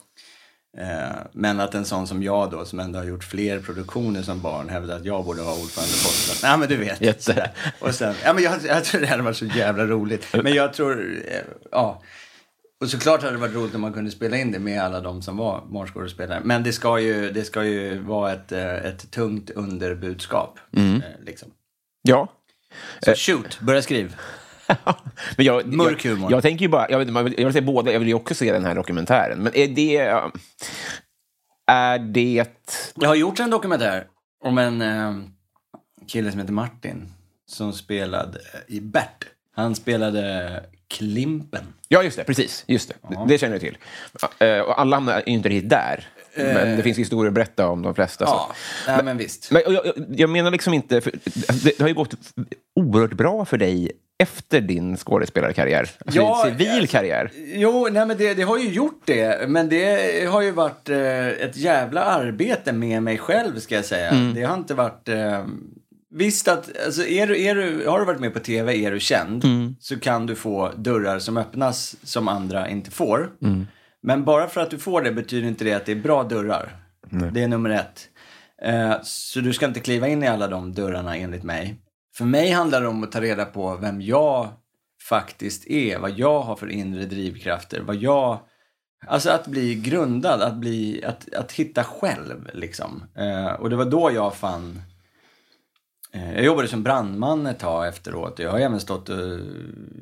[0.78, 4.42] Eh, men att en sån som jag då, som ändå har gjort fler produktioner som
[4.42, 6.50] barn, hävdar att jag borde ha ordförandeposten.
[6.50, 7.02] Nej men du vet.
[7.02, 7.24] Jätte.
[7.24, 7.52] sådär.
[7.80, 10.28] Och sen, ja men jag, jag tror det hade varit så jävla roligt.
[10.44, 11.38] Men jag tror, eh,
[11.72, 12.02] ja.
[12.82, 15.22] Och såklart hade det varit roligt om man kunde spela in det med alla de
[15.22, 16.42] som var barnskådespelare.
[16.44, 20.60] Men det ska ju, det ska ju vara ett, eh, ett tungt underbudskap.
[20.76, 20.96] Mm.
[20.96, 21.50] eh, Liksom.
[22.02, 22.28] ja.
[23.06, 24.16] Så shoot, börja skriv.
[25.38, 26.32] Men jag, Mörk jag, humor.
[26.32, 28.52] jag tänker ju bara, jag, vill- jag vill se båda, jag vill ju också se
[28.52, 29.40] den här dokumentären.
[29.40, 29.98] Men är det...
[31.72, 32.46] Är det...
[32.96, 34.08] Jag har gjort en dokumentär
[34.44, 35.16] om en eh,
[36.08, 37.14] kille som heter Martin.
[37.46, 39.26] Som spelade eh, i Bert.
[39.56, 41.66] Han spelade Klimpen.
[41.88, 42.24] Ja, just det.
[42.24, 42.64] Precis.
[42.68, 42.96] Just det.
[43.10, 43.78] Det, det känner jag till.
[44.40, 46.08] Eh, Och alla hamnar ju inte riktigt där.
[46.36, 48.26] Men det finns historier att berätta om de flesta.
[48.26, 48.32] så.
[48.32, 48.52] Ja,
[48.88, 49.52] nej, men visst.
[49.52, 51.02] Men, jag, jag- menar liksom inte...
[51.64, 52.14] Det, har ju gått
[52.76, 53.92] oerhört bra för dig
[54.24, 55.80] efter din skådespelarkarriär.
[55.80, 57.32] Alltså Ja, civil alltså- karriär.
[57.36, 59.50] Jo, nej men det, det har ju gjort det.
[59.50, 64.12] Men det har ju varit eh, ett jävla arbete med mig själv ska jag säga.
[64.36, 65.10] Det har inte varit...
[65.10, 65.46] Eh,
[66.10, 69.00] visst att, alltså är du, är du, har du varit med på tv, är du
[69.00, 69.44] känd,
[69.80, 73.32] så kan du få dörrar som öppnas som andra inte får.
[74.04, 76.76] Men bara för att du får det betyder inte det att det är bra dörrar.
[77.34, 78.10] Det är nummer ett.
[78.62, 81.82] Eh, så du ska inte kliva in i alla de dörrarna enligt mig.
[82.18, 84.50] För mig handlar det om att ta reda på vem jag
[85.10, 88.40] faktiskt är, vad jag har för inre drivkrafter, vad jag...
[89.08, 93.04] Alltså att bli grundad, att, bli, att, att hitta själv liksom.
[93.16, 94.82] Eh, och det var då jag fann...
[96.18, 98.40] Eh, jag jobbade som brandman ett tag efteråt.
[98.40, 99.40] Jag har även stått och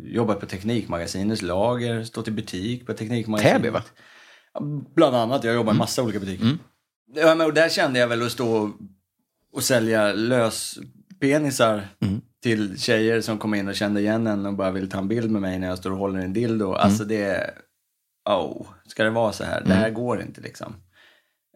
[0.03, 3.55] jobbat på Teknikmagasinets lager, stått i butik på Teknikmagasinet.
[3.55, 3.83] Täby, va?
[4.95, 6.57] Bland annat, jag jobbar i massa olika butiker.
[7.15, 8.71] Ja, men, och där kände jag väl att stå
[9.53, 11.87] och, sälja löspenisar
[12.43, 15.31] till tjejer som kom in och kände igen en och bara ville ta en bild
[15.31, 16.73] med mig när jag står och håller en dildo.
[16.73, 17.53] Alltså det,
[18.29, 19.63] oh, ska det vara så här?
[19.65, 20.73] Det här går inte liksom.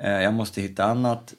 [0.01, 1.33] Eh, jag måste hitta annat.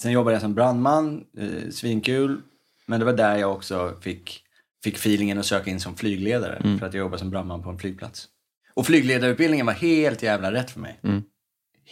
[0.00, 2.40] Sen jobbade jag som brandman, eh, svinkul.
[2.86, 4.40] Men det var där jag också fick,
[4.84, 6.78] fick feelingen att söka in som flygledare.
[6.78, 8.28] För att jag jobbade som brandman på en flygplats.
[8.74, 11.00] Och flygledarutbildningen var helt jävla rätt för mig.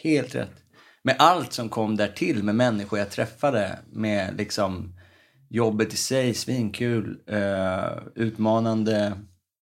[0.02, 0.52] Helt rätt.
[1.04, 4.94] Med allt som kom där till med människor jag träffade, med liksom
[5.50, 9.12] jobbet i sig, svinkul, eh, utmanande.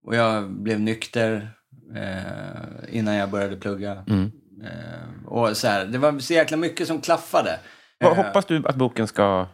[0.06, 1.50] Och jag blev nykter
[1.96, 4.04] eh, innan jag började plugga.
[4.64, 7.58] Eh, och så här, det var så jäkla mycket som klaffade.
[8.00, 9.46] Vad hoppas du att boken ska...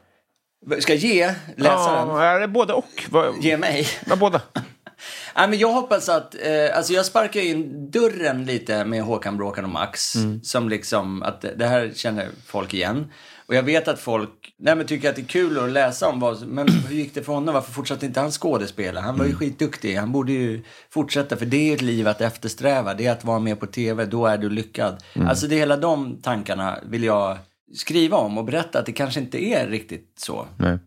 [0.80, 3.04] Ska ge läsaren, Ja, är det både och?
[3.10, 3.86] Vad- ge mig.
[4.06, 4.40] Ja, båda.
[5.36, 9.64] Nej, men jag hoppas att, eh, alltså jag sparkar in dörren lite med Håkan Bråkan
[9.64, 10.12] och Max.
[10.42, 13.12] Som liksom, att det, här känner folk igen.
[13.46, 16.20] Och jag vet att folk nej, men tycker att det är kul att läsa om
[16.20, 17.54] vad, men hur gick det för honom?
[17.54, 19.00] Varför fortsatte inte han skådespela?
[19.00, 19.96] Han var ju skitduktig.
[19.96, 22.94] Han borde ju fortsätta, för det är ett liv att eftersträva.
[22.94, 25.02] Det är att vara med på tv, då är du lyckad.
[25.28, 27.38] Alltså det hela de tankarna vill jag
[27.78, 30.46] skriva om och berätta att det kanske inte är riktigt så.
[30.58, 30.78] Nej.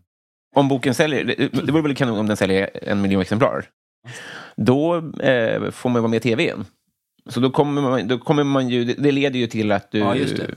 [0.56, 3.64] Om boken säljer, det, det vore väl kanon om den säljer en miljon exemplar.
[4.56, 6.64] Då eh, får man vara med i tv igen.
[7.28, 9.98] Så då kommer man, då kommer man ju, det- leder ju till att du...
[9.98, 10.50] Ja, just det.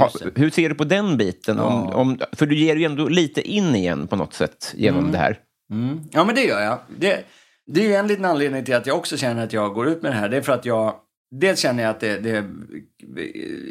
[0.00, 0.40] Just det.
[0.40, 1.58] hur ser du på den biten?
[1.60, 1.94] Om, Ja.
[1.94, 5.12] om, för du ger ju ändå lite in igen på något sätt genom Mm.
[5.12, 5.38] det här.
[5.72, 6.00] Mm.
[6.10, 6.78] Ja, men det gör jag.
[6.98, 7.24] Det,
[7.66, 10.02] det är ju en liten anledning till att jag också känner att jag går ut
[10.02, 10.28] med det här.
[10.28, 10.94] Det är för att jag,
[11.30, 12.44] dels känner jag att det, det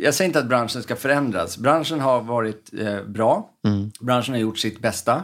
[0.03, 1.57] jag säger inte att branschen ska förändras.
[1.57, 3.49] Branschen har varit eh, bra.
[3.99, 5.23] Branschen har gjort sitt bästa.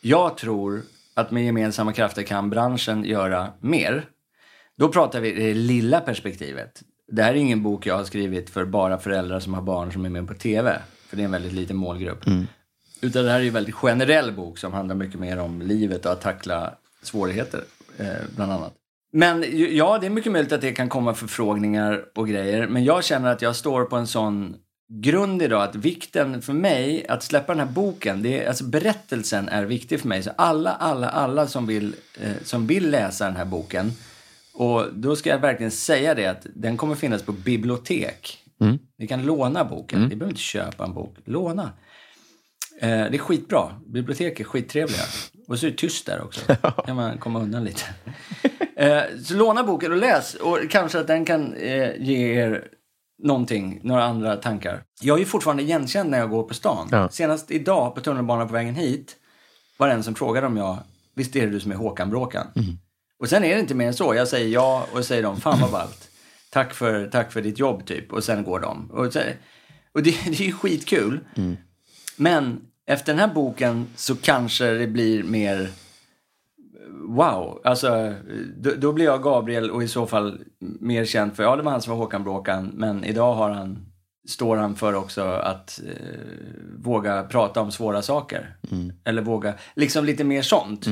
[0.00, 0.82] Jag tror
[1.14, 4.04] att med gemensamma krafter kan branschen göra mer.
[4.76, 6.82] Då pratar vi det lilla perspektivet.
[7.12, 10.04] Det här är ingen bok jag har skrivit för bara föräldrar som har barn som
[10.04, 10.78] är med på TV.
[11.08, 12.26] För det är en väldigt liten målgrupp.
[13.00, 16.12] Utan det här är en väldigt generell bok som handlar mycket mer om livet och
[16.12, 17.64] att tackla svårigheter,
[17.98, 18.74] eh, bland annat.
[19.12, 19.44] Men
[19.76, 22.66] ja, det är mycket möjligt att det kan komma förfrågningar och grejer.
[22.66, 24.56] Men jag känner att jag står på en sån
[24.88, 29.48] grund idag att vikten för mig att släppa den här boken, det är, alltså berättelsen
[29.48, 30.22] är viktig för mig.
[30.22, 33.92] Så alla, alla, alla som vill, eh, som vill läsa den här boken
[34.58, 38.38] och då ska jag verkligen säga det att den kommer finnas på bibliotek.
[38.98, 40.02] Ni kan låna boken.
[40.02, 41.16] Ni behöver inte köpa en bok.
[41.24, 41.72] Låna.
[42.80, 43.80] Eh, det är skitbra.
[43.86, 45.02] Bibliotek är skittrevliga.
[45.48, 46.56] Och så är det tyst där också.
[46.86, 47.84] kan man komma undan lite.
[48.78, 50.34] Eh, så låna boken och läs.
[50.34, 52.68] Och kanske att den kan eh, ge er
[53.22, 54.82] någonting, några andra tankar.
[55.00, 56.88] Jag är ju fortfarande igenkänd när jag går på stan.
[56.90, 57.08] Ja.
[57.08, 59.16] Senast idag på tunnelbanan på vägen hit
[59.76, 60.78] var det en som frågade om jag,
[61.14, 62.46] visst är det du som är Håkan Bråkan?
[63.18, 64.14] Och sen är det inte mer än så.
[64.14, 66.08] Jag säger ja och säger de, fan vad ballt.
[66.50, 68.12] Tack för, tack för ditt jobb typ.
[68.12, 68.90] Och sen går de.
[68.90, 69.20] Och, så,
[69.92, 71.20] och det, det är ju skitkul.
[72.16, 75.70] Men efter den här boken så kanske det blir mer
[77.08, 77.60] wow.
[77.64, 78.14] Alltså,
[78.56, 80.40] då, då blir jag Gabriel och i så fall
[80.80, 83.86] mer känd för, ja det var han som var Håkan Bråkan, men idag har han,
[84.28, 85.92] står han för också att eh,
[86.78, 88.56] våga prata om svåra saker.
[89.04, 90.86] Eller våga, liksom lite mer sånt.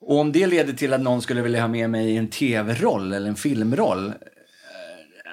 [0.00, 3.12] Och om det leder till att någon skulle vilja ha med mig i en tv-roll
[3.12, 4.06] eller en filmroll.
[4.06, 4.14] eh,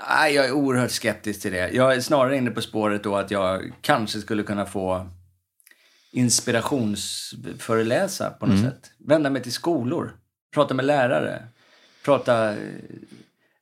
[0.10, 1.70] Nej, jag är oerhört skeptisk till det.
[1.70, 5.08] Jag är snarare inne på spåret då att jag kanske skulle kunna få
[6.12, 8.92] inspirationsföreläsa på något sätt.
[8.98, 10.12] Vända mig till skolor,
[10.54, 11.48] prata med lärare,
[12.06, 12.56] prata...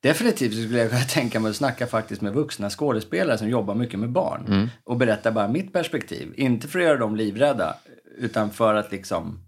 [0.01, 3.99] Definitivt skulle jag kunna tänka mig att snacka faktiskt med vuxna skådespelare som jobbar mycket
[3.99, 4.69] med barn.
[4.83, 6.33] Och berätta bara mitt perspektiv.
[6.35, 7.75] Inte för att göra dem livrädda,
[8.17, 9.39] utan för att liksom...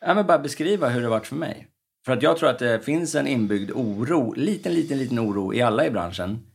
[0.00, 1.68] Ja, men bara beskriva hur det varit för mig.
[2.04, 5.62] För att jag tror att det finns en inbyggd oro, liten, liten, liten oro i
[5.62, 6.46] alla i branschen.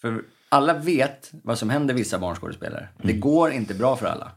[0.00, 2.88] För alla vet vad som händer vissa barnskådespelare.
[3.02, 4.32] Det går inte bra för alla.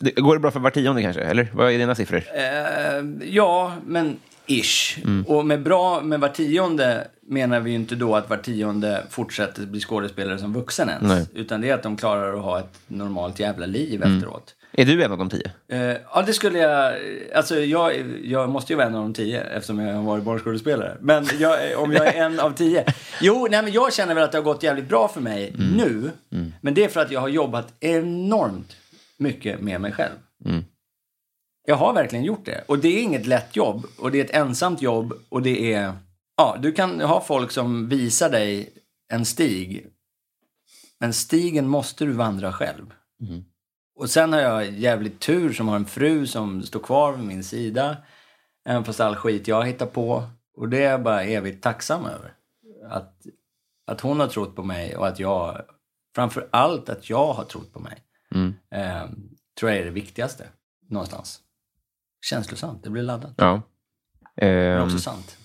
[0.00, 1.22] Det, går det bra för var tionde kanske?
[1.22, 2.22] Eller vad är dina siffror?
[2.34, 4.98] Eh, ja, men ish.
[5.26, 9.66] Och med bra med var tionde menar vi ju inte då att var tionde fortsätter
[9.66, 11.02] bli skådespelare som vuxen ens.
[11.02, 11.26] Nej.
[11.34, 14.54] Utan det är att de klarar att ha ett normalt jävla liv efteråt.
[14.72, 15.50] Är du en av de tio?
[15.68, 16.94] Eh, ja, det skulle jag...
[17.34, 17.92] Alltså, jag,
[18.24, 20.96] jag måste ju vara en av de tio eftersom jag har varit barnskådespelare.
[21.00, 22.84] Men jag, om jag är en av tio...
[23.20, 26.10] Jo, nej, men jag känner väl att det har gått jävligt bra för mig nu.
[26.60, 28.76] Men det är för att jag har jobbat enormt
[29.18, 30.16] mycket med mig själv.
[31.68, 32.64] Jag har verkligen gjort det.
[32.68, 33.86] Och det är inget lätt jobb.
[33.98, 35.12] Och det är ett ensamt jobb.
[35.28, 35.92] Och det är...
[36.36, 38.72] Ja, du kan ha folk som visar dig
[39.12, 39.86] en stig.
[41.00, 42.94] Men stigen måste du vandra själv.
[43.98, 47.44] Och sen har jag jävligt tur som har en fru som står kvar vid min
[47.44, 47.96] sida.
[48.68, 50.22] Även fast all skit jag hittar på.
[50.56, 52.32] Och det är jag bara evigt tacksam över.
[52.90, 53.26] Att,
[53.86, 55.62] att hon har trott på mig och att jag,
[56.14, 58.02] framför allt att jag har trott på mig.
[58.70, 59.10] Eh,
[59.58, 60.48] tror jag är det viktigaste.
[60.88, 61.40] Någonstans.
[62.24, 63.34] Känslosamt, det blir laddat.
[63.36, 63.62] Ja.
[64.36, 65.36] Men Ehm, också sant.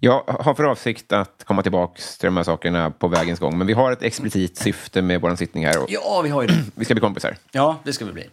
[0.00, 3.58] jag har för avsikt att komma tillbaka till de här sakerna på vägens gång.
[3.58, 5.82] Men vi har ett explicit syfte med vår sittning här.
[5.82, 6.64] Och Ja, vi har ju det.
[6.74, 7.36] vi ska bli kompisar.
[7.52, 8.30] Ja, det ska vi bli.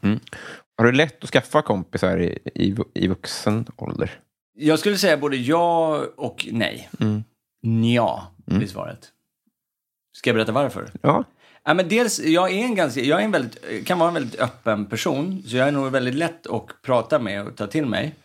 [0.78, 4.20] Har du lätt att skaffa kompisar i, i, i vuxen ålder?
[4.56, 6.90] Jag skulle säga både ja och nej.
[7.96, 9.10] Ja, blir svaret.
[10.18, 10.90] Ska jag berätta varför?
[11.02, 11.24] Ja.
[11.66, 14.40] Ja, men dels, jag är en ganska, jag är en väldigt, kan vara en väldigt
[14.40, 15.44] öppen person.
[15.48, 18.16] Så jag är nog väldigt lätt att prata med och ta till mig.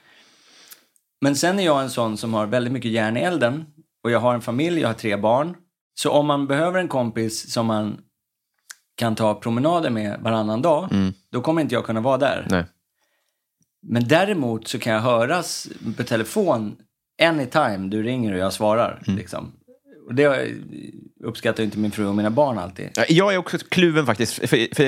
[1.20, 3.66] Men sen är jag en sån som har väldigt mycket järn i elden.
[4.04, 5.56] Och jag har en familj, jag har tre barn.
[6.00, 8.00] Så om man behöver en kompis som man
[8.96, 10.88] kan ta promenader med varannan dag,
[11.32, 12.46] då kommer inte jag kunna vara där.
[12.50, 12.64] Nej.
[13.82, 16.76] Men däremot så kan jag höras på telefon
[17.22, 19.02] anytime du ringer och jag svarar.
[19.06, 19.52] Liksom.
[20.08, 20.48] Och det
[21.24, 22.88] uppskattar ju inte min fru och mina barn alltid.
[22.94, 24.34] Ja, Jag är också kluven faktiskt.
[24.34, 24.84] För, för,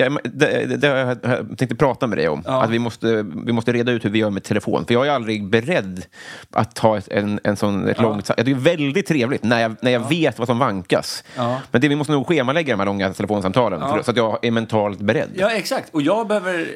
[0.00, 2.42] jag, det, det har jag jag tänkte prata med dig om.
[2.46, 2.62] Ja.
[2.62, 4.84] Att vi måste, vi måste reda ut hur vi gör med telefon.
[4.86, 6.04] För jag är aldrig beredd
[6.50, 8.02] att ha ett, en, en sån, ett Ja.
[8.02, 8.30] långt...
[8.36, 11.24] Det är väldigt trevligt när jag, när jag vet vad som vankas.
[11.36, 11.60] Ja.
[11.70, 13.94] Men det, vi måste nog schemalägga de här långa telefonsamtalen Ja.
[13.94, 15.28] för, så att jag är mentalt beredd.
[15.34, 15.94] Ja, exakt.
[15.94, 16.68] Och jag behöver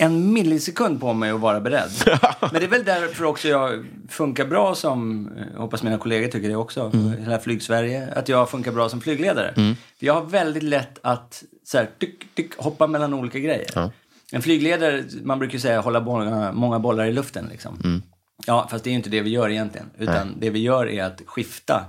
[0.00, 1.90] en millisekund på mig att vara beredd.
[2.40, 6.48] Men det är väl därför också jag funkar bra som, jag hoppas mina kollegor tycker
[6.48, 9.54] det också, hela Flygsverige, att jag funkar bra som flygledare.
[9.98, 13.90] För jag har väldigt lätt att så här, tyck, tyck, hoppa mellan olika grejer.
[14.32, 17.48] En flygledare, man brukar ju säga hålla många, många bollar i luften.
[17.50, 18.02] Liksom.
[18.46, 19.86] Ja, fast det är ju inte det vi gör egentligen.
[19.98, 21.84] Utan det vi gör är att skifta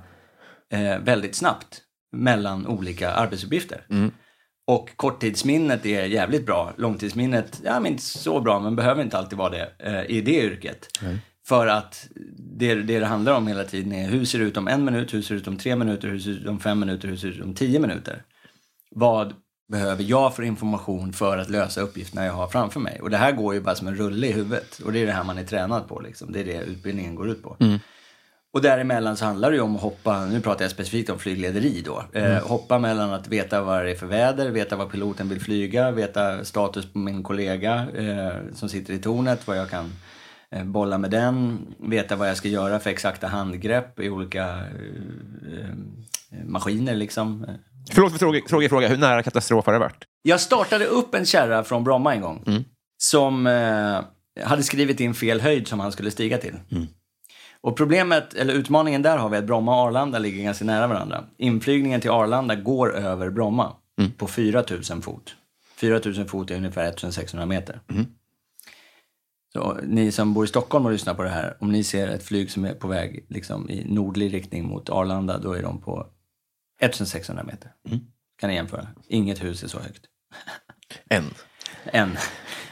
[0.70, 3.86] eh, väldigt snabbt mellan olika arbetsuppgifter.
[4.68, 6.74] Och korttidsminnet är jävligt bra.
[6.78, 10.44] Långtidsminnet, ja men inte så bra, men behöver inte alltid vara det eh, i det
[10.44, 10.88] yrket.
[11.48, 14.68] För att det, det det handlar om hela tiden är hur ser det ut om
[14.68, 16.80] en minut, hur ser det ut om tre minuter, hur ser det ut om fem
[16.80, 18.24] minuter, hur ser det ut om tio minuter.
[18.96, 19.34] Vad
[19.72, 23.00] behöver jag för information för att lösa uppgifterna jag har framför mig?
[23.02, 24.80] Och det här går ju bara som en rulle i huvudet.
[24.80, 26.00] Och det är det här man är tränad på.
[26.00, 26.32] Liksom.
[26.32, 27.58] Det är det utbildningen går ut på.
[28.54, 31.82] Och däremellan så handlar det ju om att hoppa, nu pratar jag specifikt om flyglederi
[31.86, 32.04] då.
[32.14, 35.92] Eh, hoppa mellan att veta vad det är för väder, veta vad piloten vill flyga,
[35.92, 39.94] veta status på min kollega eh, som sitter i tornet, vad jag kan
[40.52, 45.60] eh, bolla med den, veta vad jag ska göra för exakta handgrepp i olika eh,
[45.60, 47.46] eh, maskiner liksom.
[47.92, 48.88] Förlåt för tråkig, tråkig fråga.
[48.88, 50.04] Hur nära katastrof har det varit?
[50.22, 52.66] Jag startade upp en kärra från Bromma en gång.
[52.98, 54.00] Som eh,
[54.46, 56.54] hade skrivit in fel höjd som han skulle stiga till.
[57.64, 61.24] Och problemet, eller utmaningen där har vi att Bromma och Arlanda ligger ganska nära varandra.
[61.38, 63.76] Inflygningen till Arlanda går över Bromma
[64.18, 65.36] på 4000 fot.
[65.76, 67.80] 4000 fot är ungefär 1600 meter.
[69.54, 72.24] Så ni som bor i Stockholm och lyssnar på det här, om ni ser ett
[72.24, 76.08] flyg som är på väg liksom, i nordlig riktning mot Arlanda, då är de på
[76.80, 77.72] 1600 meter.
[78.40, 78.88] Kan ni jämföra?
[79.08, 80.06] Inget hus är så högt.
[81.10, 81.26] En.
[81.86, 82.18] Än.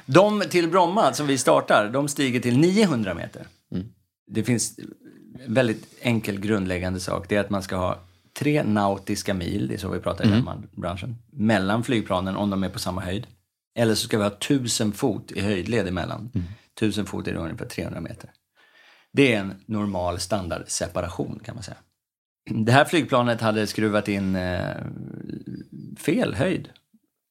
[0.06, 3.47] De till Bromma som vi startar, de stiger till 900 meter.
[4.29, 4.79] Det finns
[5.45, 7.25] en väldigt enkel grundläggande sak.
[7.29, 7.99] Det är att man ska ha
[8.39, 12.49] tre nautiska mil, det är så vi pratar i den man- branschen, mellan flygplanen om
[12.49, 13.27] de är på samma höjd.
[13.75, 16.31] Eller så ska vi ha 1000 fot i höjdled emellan.
[16.77, 18.29] 1000 fot är då ungefär 300 meter.
[19.13, 21.77] Det är en normal standardseparation kan man säga.
[22.49, 24.75] Det här flygplanet hade skruvat in eh,
[25.97, 26.69] fel höjd.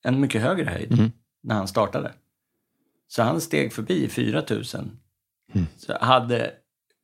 [0.04, 2.12] En mycket högre höjd när han startade.
[3.08, 4.90] Så han steg förbi 4000.
[5.76, 6.52] Så hade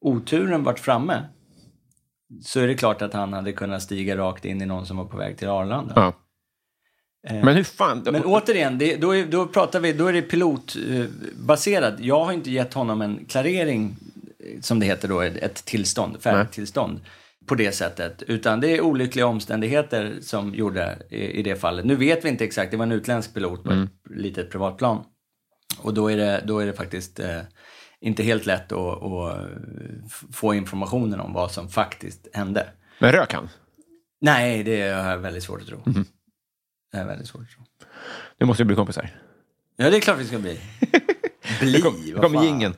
[0.05, 1.23] oturen varit framme
[2.43, 5.05] så är det klart att han hade kunnat stiga rakt in i någon som var
[5.05, 5.93] på väg till Arlanda.
[5.97, 6.13] Ja.
[7.29, 8.03] Men hur fan...
[8.13, 12.01] Men återigen, det, då, är, då pratar vi, då är det pilotbaserat.
[12.01, 13.97] Jag har inte gett honom en klarering,
[14.39, 17.01] eh, som det heter då, ett tillstånd, färdigt tillstånd
[17.47, 18.23] på det sättet.
[18.23, 21.85] Utan det är olyckliga omständigheter som gjorde i, i det fallet.
[21.85, 25.05] Nu vet vi inte exakt, det var en utländsk pilot på ett litet privatplan.
[25.79, 27.41] Och då är det, då är det faktiskt eh,
[28.05, 29.51] inte helt lätt att, att
[30.33, 32.69] få informationen om vad som faktiskt hände.
[32.99, 33.49] Men rök han?
[34.21, 35.83] Nej, det jag väldigt svårt att tro.
[36.93, 37.63] Det är väldigt svårt att tro.
[38.39, 39.11] Nu måste vi bli kompisar.
[39.77, 40.61] Ja, det är klart vi ska bli.
[41.61, 42.47] Bli, Nu kom- vad kommer fan.
[42.47, 42.75] jingeln.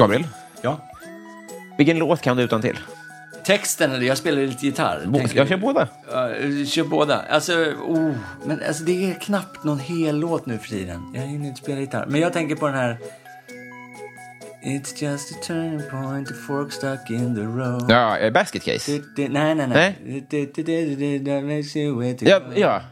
[0.00, 0.26] Gabriel,
[0.62, 0.88] Ja.
[1.78, 2.78] vilken låt kan du utan till?
[3.44, 5.00] Texten, eller jag spelar lite gitarr.
[5.14, 5.88] Tänker Jag kör båda.
[6.12, 6.28] Ja,
[6.66, 7.22] kör båda.
[7.30, 7.52] Alltså,
[7.86, 8.12] oh,
[8.44, 11.12] men alltså, det är knappt någon hel låt nu för tiden.
[11.14, 12.06] Jag hinner inte spela gitarr.
[12.08, 12.98] Men jag tänker på den här...
[14.64, 17.84] It's just a turning point, a fork stuck in the road.
[17.88, 18.92] Ja, eh, Basket Case.
[18.92, 19.98] Du- du- Nej, nej, nej.
[20.04, 22.44] Du- du- du- du- du- that makes you way to Ja, go.
[22.56, 22.82] ja.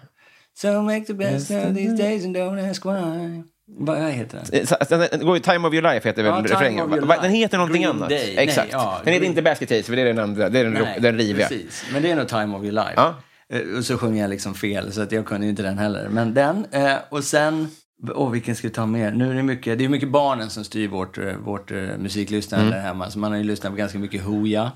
[0.62, 3.42] So make the best of these days and don't ask why.
[3.70, 5.28] Vad heter den?
[5.35, 6.90] Eh, Time of Your life heter väl Ja, refrängen?
[7.22, 8.09] Den heter någonting Green annat.
[8.09, 8.35] Day.
[8.38, 8.72] Exakt.
[8.72, 10.48] Nej, ja, den heter Green- inte Basket Case, för det är den andra.
[10.48, 11.48] Det är den, ro- den riviga.
[11.48, 12.92] Precis, men det är nog Time of your life.
[12.96, 13.14] Ja.
[13.48, 16.09] Eh, Och så sjunger jag liksom fel, så att jag kunde inte den heller.
[16.09, 17.68] Men den, eh, och sen,
[18.14, 19.11] åh vilken ska vi ta mer?
[19.11, 22.76] Nu är det mycket, det är mycket barnen som styr vårt, vårt musiklyssnande Mm.
[22.78, 23.11] där hemma.
[23.11, 24.72] Så man har ju lyssnat på ganska mycket Hooja.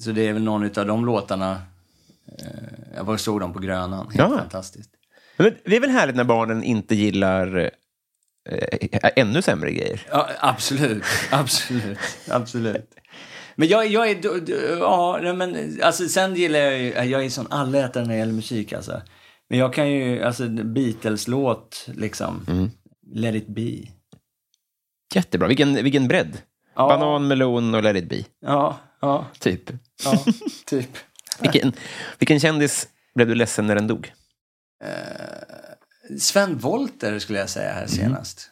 [0.00, 1.56] Så det är väl någon av de låtarna.
[2.96, 4.38] Jag var såg dem på Grönan, helt Ja.
[4.38, 4.90] fantastiskt.
[5.36, 7.70] Men det är väl härligt när barnen inte gillar
[9.16, 10.00] ännu sämre grejer?
[10.10, 12.90] Ja, absolut, absolut, absolut.
[13.56, 14.18] Men jag, jag är,
[14.80, 18.72] ja, men alltså sen gillar jag ju, jag är sån allätare när det gäller musik
[18.72, 19.02] alltså.
[19.48, 22.70] Men jag kan ju, alltså Beatles-låt liksom,
[23.12, 23.76] Let it be.
[25.14, 25.48] Jättebra.
[25.48, 26.38] Vilken, vilken bredd.
[26.76, 26.88] Ja.
[26.88, 28.24] Banan, melon och let it be.
[28.40, 29.70] Ja, ja, Typ.
[30.04, 30.24] ja,
[30.66, 30.88] typ.
[31.40, 31.72] Vilken,
[32.18, 34.12] vilken kändis blev du ledsen när den dog?
[36.18, 38.50] Sven Wollter skulle jag säga här senast.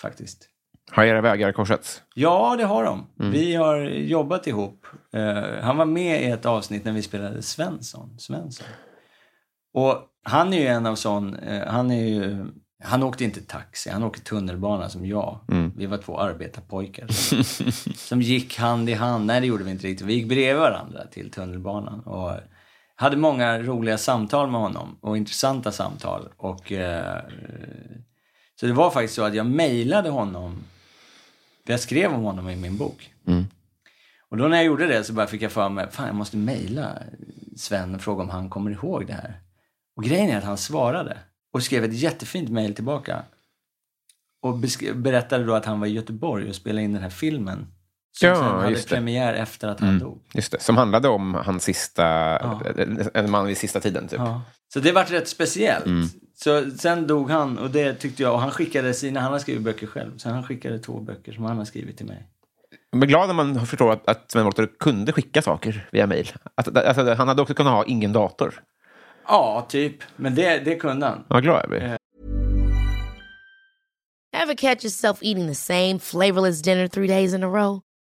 [0.00, 0.48] Faktiskt.
[0.90, 2.02] Har era vägar korsats?
[2.14, 3.06] Ja, det har de.
[3.32, 4.86] Vi har jobbat ihop.
[5.12, 8.18] Eh, han var med i ett avsnitt när vi spelade Svensson.
[8.18, 8.66] Svensson.
[9.74, 12.46] Och han är ju en av sån, eh, han är ju
[12.82, 15.40] Han åkte inte taxi, han åkte tunnelbana som jag.
[15.76, 19.26] Vi var två arbetarpojkar som, som gick hand i hand.
[19.26, 20.06] Nej, det gjorde vi inte riktigt.
[20.06, 22.00] Vi gick bredvid varandra till tunnelbanan.
[22.00, 22.32] Och
[22.96, 26.28] hade många roliga samtal med honom och intressanta samtal.
[26.36, 27.22] Och, eh,
[28.60, 30.64] så det var faktiskt så att jag mejlade honom.
[31.66, 33.14] Jag skrev om honom i min bok.
[34.28, 36.36] Och då när jag gjorde det så bara fick jag för mig, fan jag måste
[36.36, 36.98] mejla
[37.56, 39.40] Sven och fråga om han kommer ihåg det här.
[39.96, 41.18] Och grejen är att han svarade
[41.52, 43.22] och skrev ett jättefint mejl tillbaka.
[44.42, 44.58] Och
[44.94, 47.66] berättade då att han var i Göteborg och spelade in den här filmen.
[48.18, 50.22] Som Ja, sen hade premiär efter att han dog.
[50.34, 52.06] Just det, som handlade om hans sista,
[53.14, 54.18] en man vid sista tiden typ.
[54.18, 54.42] Ja.
[54.72, 55.84] Så det vart rätt speciellt.
[56.36, 59.62] Så sen dog han och det tyckte jag, och han skickade sina, han har skrivit
[59.62, 62.26] böcker själv, så han skickade två böcker som han har skrivit till mig.
[62.90, 66.32] Jag blir glad när man förstår att, att Sven Wollter kunde skicka saker via mejl.
[66.54, 68.62] Alltså, han hade också kunnat ha ingen dator.
[69.28, 69.96] Ja, typ.
[70.16, 71.24] Men det, det kunde han.
[71.28, 71.96] Vad glad jag blir.
[74.42, 77.80] Ever catch yourself eating the same flavorless dinner three days in a row?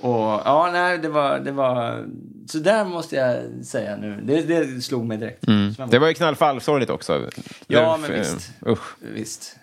[0.00, 0.10] Och
[0.44, 2.06] ja, nej, det var, det var...
[2.48, 4.20] Så där måste jag säga nu.
[4.24, 5.44] Det, det slog mig direkt.
[5.76, 7.30] Sven Det var ju knallfallsorgligt också.
[7.66, 8.52] Ja, Det- men visst.
[8.66, 9.56] Usch, Visst.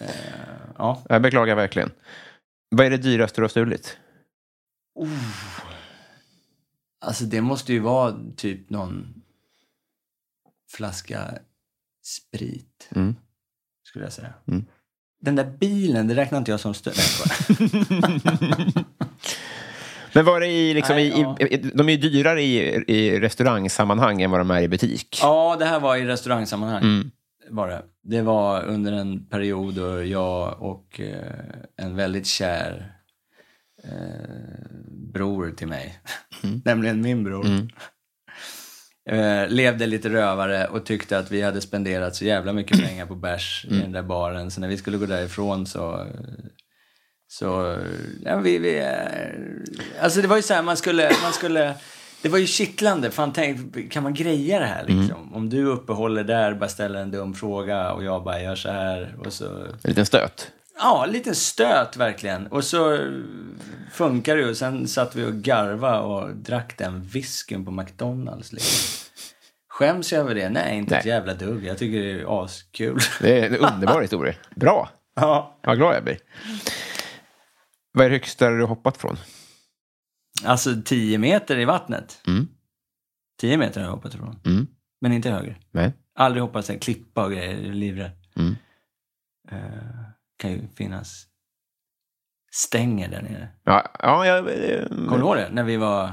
[0.00, 0.08] Eh,
[0.78, 1.02] ja.
[1.08, 1.90] jag beklagar verkligen.
[2.70, 3.96] Vad är det dyraste du har stulit?
[7.00, 9.14] Alltså det måste ju vara typ någon
[10.70, 11.38] flaska
[12.04, 12.88] sprit.
[12.94, 13.16] Mm.
[13.82, 14.34] Skulle jag säga.
[14.48, 14.64] Mm.
[15.20, 16.96] Den där bilen, det räknar inte jag som stöld.
[20.14, 21.36] Men var det i, liksom, Nej, i, ja.
[21.38, 25.18] i, de är ju dyrare i, i restaurangsammanhang än vad de är i butik.
[25.22, 26.82] ja, det här var i restaurangsammanhang.
[26.82, 27.10] Mm.
[27.50, 27.82] Var det.
[28.02, 32.92] det var under en period då jag och eh, en väldigt kär
[33.84, 34.70] eh,
[35.12, 35.98] bror till mig,
[36.64, 37.46] nämligen min bror,
[39.10, 43.14] eh, levde lite rövare och tyckte att vi hade spenderat så jävla mycket pengar på
[43.14, 44.50] bärs i den där baren.
[44.50, 46.06] Så när vi skulle gå därifrån så...
[47.38, 47.76] Så,
[48.24, 51.74] ja, vi, vi, eh, alltså det var ju så här, man skulle, man skulle,
[52.22, 53.10] det var ju kittlande.
[53.10, 55.34] Fan, tänk, kan man greja det här liksom?
[55.34, 59.16] Om du uppehåller där, bara ställer en dum fråga och jag bara gör så här
[59.18, 59.44] och så...
[59.64, 60.50] En liten stöt.
[60.78, 62.46] Ja, en liten stöt verkligen.
[62.46, 62.98] Och så
[63.92, 64.54] funkar det ju.
[64.54, 68.52] Sen satt vi och garva och drack den whiskyn på McDonalds.
[68.52, 69.10] Liksom.
[69.68, 70.48] Skäms jag över det?
[70.48, 71.14] Nej, inte ett Nej.
[71.14, 71.64] jävla dugg.
[71.64, 72.98] Jag tycker det är askul.
[73.20, 74.34] Det är en underbar historia.
[74.54, 74.90] Bra.
[75.14, 75.58] ja.
[75.62, 76.18] Vad glad jag blir.
[77.94, 79.16] Vad är det högsta du hoppat från?
[80.44, 82.22] Alltså 10 meter i vattnet.
[82.26, 82.48] Mm.
[83.40, 84.40] 10 meter har jag hoppat ifrån.
[84.44, 84.66] Mm.
[85.00, 85.56] Men inte högre.
[85.70, 85.92] Nej.
[86.14, 87.66] Aldrig hoppat en klippa och grejer.
[87.66, 88.10] Jag livrädd.
[88.36, 88.56] Mm.
[89.50, 90.04] Eh,
[90.36, 91.26] kan ju finnas
[92.54, 93.48] stänger där nere.
[93.64, 95.48] Ja, ja jag, eh, Kommer du ihåg det?
[95.52, 96.12] När vi var...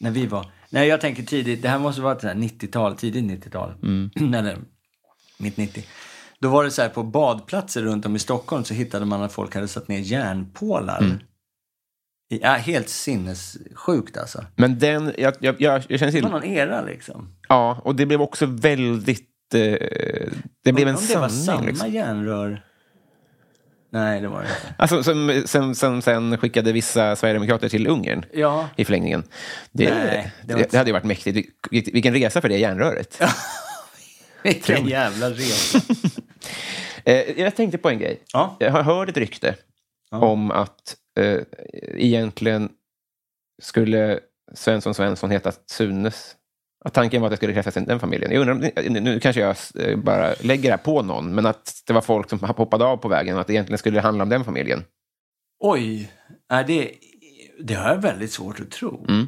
[0.00, 0.50] När vi var...
[0.70, 1.62] Nej, jag tänker tidigt.
[1.62, 3.74] Det här måste vara ett sånt här 90-tal, tidigt 90-tal.
[4.34, 4.58] Eller
[5.38, 5.84] mitt 90.
[6.42, 9.32] Då var det så här på badplatser runt om i Stockholm så hittade man att
[9.32, 11.18] folk hade satt ner järnpålar.
[12.30, 14.44] I, ja, helt sinnessjukt alltså.
[14.56, 16.22] Men den, jag, jag, jag, jag känner Det till...
[16.24, 17.36] var någon era liksom.
[17.48, 19.28] Ja, och det blev också väldigt...
[19.54, 19.60] Eh,
[20.64, 21.44] det blev en Om det var sanning.
[21.46, 21.90] samma Liksom.
[21.92, 22.64] järnrör.
[23.90, 24.74] Nej, det var det inte.
[24.78, 28.68] Alltså, som, som, som sen skickade vissa sverigedemokrater till Ungern Ja.
[28.76, 29.22] i förlängningen.
[29.72, 31.48] Det, Nej, det det, det hade ju varit mäktigt.
[31.70, 33.22] Vil- Vilken resa för det järnröret.
[34.42, 35.80] Vilken jävla resa.
[37.04, 38.20] Eh, jag tänkte på en grej.
[38.32, 38.56] Ja.
[38.60, 39.54] Jag har hört ett rykte
[40.10, 41.40] om att eh,
[41.94, 42.68] egentligen
[43.62, 44.20] skulle
[44.54, 46.34] Svensson Svensson heta Sunes.
[46.84, 48.32] Att tanken var att det skulle träffas den familjen.
[48.32, 51.82] Jag undrar om, nu kanske jag eh, bara lägger det här på någon, men att
[51.86, 54.28] det var folk som hoppade av på vägen och att det egentligen skulle handla om
[54.28, 54.84] den familjen.
[55.60, 56.12] Oj,
[56.48, 56.92] är det,
[57.60, 59.06] det har jag väldigt svårt att tro.
[59.08, 59.26] Mm.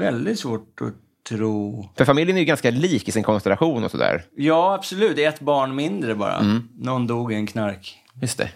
[0.00, 0.94] Väldigt svårt att
[1.28, 1.88] tro...
[1.96, 4.24] För familjen är ju ganska lik i sin konstellation och sådär.
[4.36, 5.16] Ja, absolut.
[5.16, 6.36] Det är ett barn mindre bara.
[6.36, 6.68] Mm.
[6.74, 7.98] Någon dog i en knark.
[8.20, 8.48] Just det.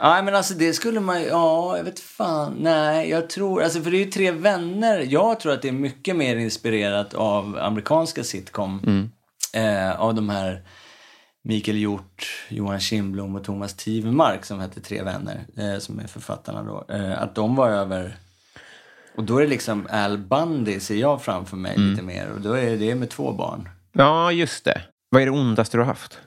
[0.00, 2.56] Nej, men alltså det skulle man Ja, jag vet fan.
[2.58, 3.62] Nej, jag tror...
[3.62, 5.06] Alltså för det är ju tre vänner.
[5.08, 9.10] Jag tror att det är mycket mer inspirerat av amerikanska sitcom.
[9.54, 10.62] Eh, av de här
[11.44, 15.46] Mikael Hjort, Johan Kindblom och Thomas Tivemark som hette Tre vänner.
[15.56, 16.94] Eh, som är författarna då.
[16.94, 18.16] Eh, att de var över...
[19.16, 22.30] Och då är det liksom Al Bundy ser jag framför mig lite mer.
[22.30, 23.68] Och då är det med två barn.
[23.92, 24.82] Ja, just det.
[25.10, 26.18] Vad är det ondaste du har haft?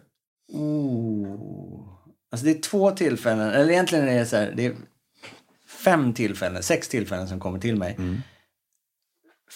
[0.54, 1.98] Oh.
[2.32, 4.76] Alltså det är två tillfällen, eller egentligen är det så här, det är
[5.84, 7.98] fem tillfällen, sex tillfällen som kommer till mig.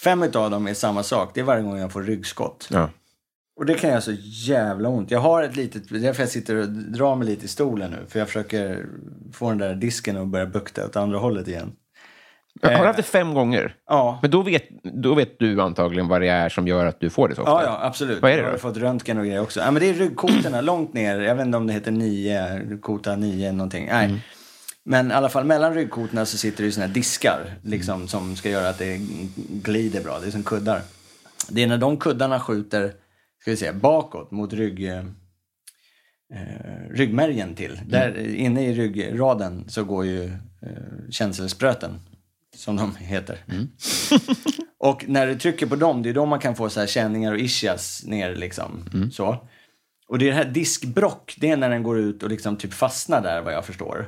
[0.04, 2.68] Fem av dem är samma sak, det är varje gång jag får ryggskott.
[2.72, 2.90] Ja.
[3.56, 5.12] Och det kan göra så jävla ont.
[5.12, 7.92] Jag har ett litet, det är därför jag sitter och drar mig lite i stolen
[7.92, 8.06] nu.
[8.08, 8.86] För jag försöker
[9.34, 11.72] få den där disken att börja bukta åt andra hållet igen.
[12.62, 13.76] Har du haft det fem gånger?
[13.88, 17.10] Ja, Men då vet, då vet du antagligen vad det är som gör att du
[17.10, 17.52] får det så ofta?
[17.52, 18.22] Ja, ja, absolut.
[18.22, 18.60] Vad är det Jag har då?
[18.60, 19.60] fått röntgen och grejer också.
[19.60, 21.20] Ja, men det är ryggkotorna långt ner.
[21.20, 23.88] Jag vet inte om det heter nio, kota nio någonting.
[23.92, 24.06] Nej.
[24.06, 24.20] Mm.
[24.84, 27.40] Men i alla fall mellan ryggkotorna så sitter det ju såna här diskar.
[27.64, 28.98] Liksom, som ska göra att det
[29.50, 30.20] glider bra.
[30.20, 30.82] Det är som kuddar.
[31.50, 32.94] Det är när de kuddarna skjuter,
[33.42, 35.04] ska vi säga, bakåt mot rygg, eh,
[36.90, 37.72] ryggmärgen till.
[37.72, 37.90] Mm.
[37.90, 40.30] Där inne i ryggraden så går ju eh,
[41.10, 42.00] känselspröten.
[42.56, 43.38] Som de heter.
[43.50, 43.68] Mm.
[44.78, 47.34] Och när du trycker på dem, det är då man kan få så här känningar
[47.34, 48.90] och ischias ner liksom.
[48.94, 49.12] Mm.
[49.12, 49.48] Så.
[50.08, 52.74] Och det är det här diskbrock, det är när den går ut och liksom typ
[52.74, 54.08] fastnar där vad jag förstår.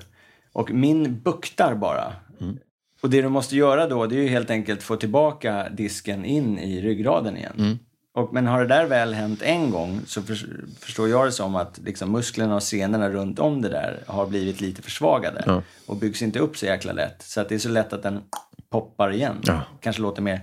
[0.53, 2.13] Och min buktar bara.
[2.41, 2.57] Mm.
[3.01, 6.59] Och det du måste göra då, det är ju helt enkelt få tillbaka disken in
[6.59, 7.79] i ryggraden igen.
[8.16, 10.36] Och, men har det där väl hänt en gång så för,
[10.80, 14.61] förstår jag det som att liksom musklerna och senorna runt om det där har blivit
[14.61, 15.43] lite försvagade.
[15.45, 15.61] Ja.
[15.86, 17.22] Och byggs inte upp så jäkla lätt.
[17.22, 18.22] Så att det är så lätt att den
[18.70, 19.41] poppar igen.
[19.43, 19.61] Ja.
[19.82, 20.41] Kanske låter mer...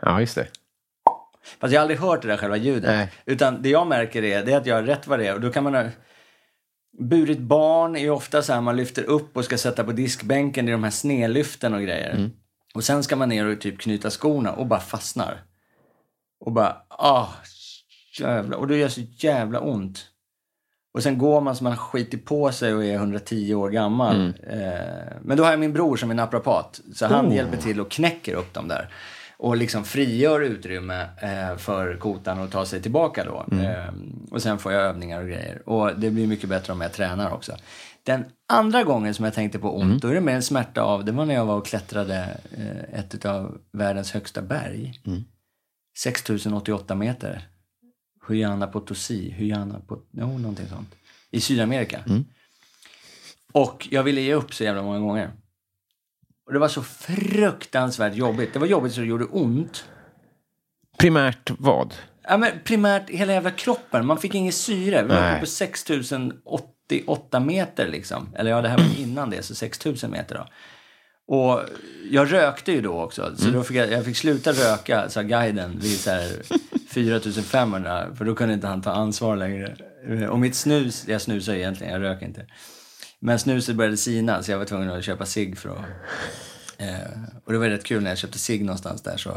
[0.00, 0.46] Ja, just det.
[1.60, 2.90] Fast jag har aldrig hört det där själva ljudet.
[2.90, 3.12] Nej.
[3.24, 5.34] Utan det jag märker är, det är att jag har rätt vad det är.
[5.34, 5.84] Och då kan man ha...
[6.98, 10.68] Burit barn är ofta så här, man lyfter upp och ska sätta på diskbänken.
[10.68, 12.10] Är de här snedlyften och grejer.
[12.10, 12.30] Mm.
[12.74, 15.42] Och sen ska man ner och typ knyta skorna och bara fastnar.
[16.44, 17.28] Och bara, ah,
[18.20, 18.56] jävla.
[18.56, 20.06] Och det gör så jävla ont.
[20.94, 24.16] Och sen går man som man skitit på sig och är 110 år gammal.
[24.16, 24.34] Mm.
[24.60, 26.80] Eh, men då har jag min bror som är naprapat.
[26.94, 28.88] Så han hjälper till och knäcker upp dem där.
[29.36, 33.56] Och liksom frigör utrymme eh, för kotan att ta sig tillbaka då.
[33.56, 33.94] Eh,
[34.30, 35.68] och sen får jag övningar och grejer.
[35.68, 37.52] Och det blir mycket bättre om jag tränar också.
[38.02, 41.04] Den andra gången som jag tänkte på ont, då är det mer en smärta av,
[41.04, 42.28] det var när jag var och klättrade
[42.58, 45.00] eh, ett av världens högsta berg.
[45.94, 47.48] 6088 meter.
[48.26, 50.08] Huyana Potosi, Huyana Pot...
[50.10, 50.94] Jo, någonting sånt.
[51.30, 52.04] I Sydamerika.
[53.52, 55.30] Och jag ville ge upp så jävla många gånger.
[56.46, 58.52] Och det var så fruktansvärt jobbigt.
[58.52, 59.84] Det var jobbigt så det gjorde ont.
[60.98, 61.94] Primärt vad?
[62.22, 64.06] Ja, men primärt hela jävla kroppen.
[64.06, 65.02] Man fick ingen syre.
[65.02, 68.34] Vi var på 6088 meter liksom.
[68.34, 70.48] Eller ja, det här var innan det, så 6000 meter då.
[71.26, 71.60] Och
[72.10, 73.36] jag rökte ju då också.
[73.36, 76.42] Så då fick jag, jag fick sluta röka, sa guiden, vid så här
[76.88, 78.14] 4500.
[78.14, 79.76] För då kunde inte han ta ansvar längre.
[80.30, 82.46] Och mitt snus, jag snusar egentligen, jag röker inte.
[83.20, 85.84] Men snuset började sina, så jag var tvungen att köpa cigg för att...
[86.78, 89.30] Eh, och det var rätt kul när jag köpte cigg någonstans där så...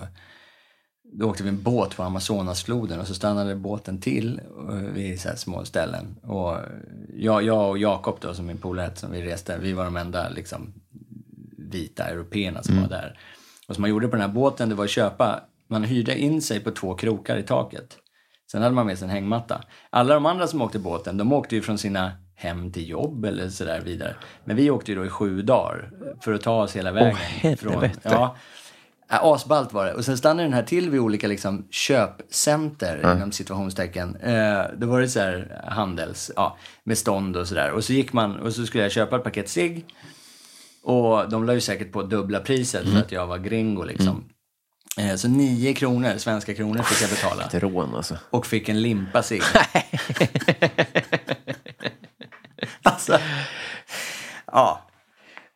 [1.18, 5.30] Då åkte vi en båt på Amazonasfloden och så stannade båten till eh, vid så
[5.30, 6.16] här små ställen.
[6.24, 6.58] Och
[7.14, 10.30] jag, jag och Jakob då, som min polare som vi reste, vi var de enda
[10.30, 10.74] liksom
[11.76, 13.20] vita européerna som var där.
[13.68, 16.42] Och som man gjorde på den här båten, det var att köpa, man hyrde in
[16.42, 17.98] sig på två krokar i taket.
[18.52, 19.64] Sen hade man med sig en hängmatta.
[19.90, 23.50] Alla de andra som åkte båten, de åkte ju från sina hem till jobb eller
[23.50, 24.16] sådär vidare.
[24.46, 27.16] Men vi åkte ju då i sju dagar för att ta oss hela vägen.
[27.16, 28.00] helvete.
[28.04, 28.36] ja,
[29.08, 29.94] Ja, asballt var det.
[29.94, 34.16] Och sen stannade den här till vid olika liksom, köpcenter, inom situationstecken.
[34.16, 37.72] Eh, då var det så här handels, ja, med stånd och sådär.
[37.72, 39.86] Och så gick man, och så skulle jag köpa ett paket cigg.
[40.86, 44.26] Och de la ju säkert på dubbla priset för att jag var gringo liksom.
[45.00, 47.44] Eh, så nio kronor, svenska kronor fick jag betala.
[47.44, 48.18] Ett rån alltså.
[48.30, 49.42] Och fick en limpa cigg.
[52.84, 53.20] alltså,
[54.52, 54.82] ja.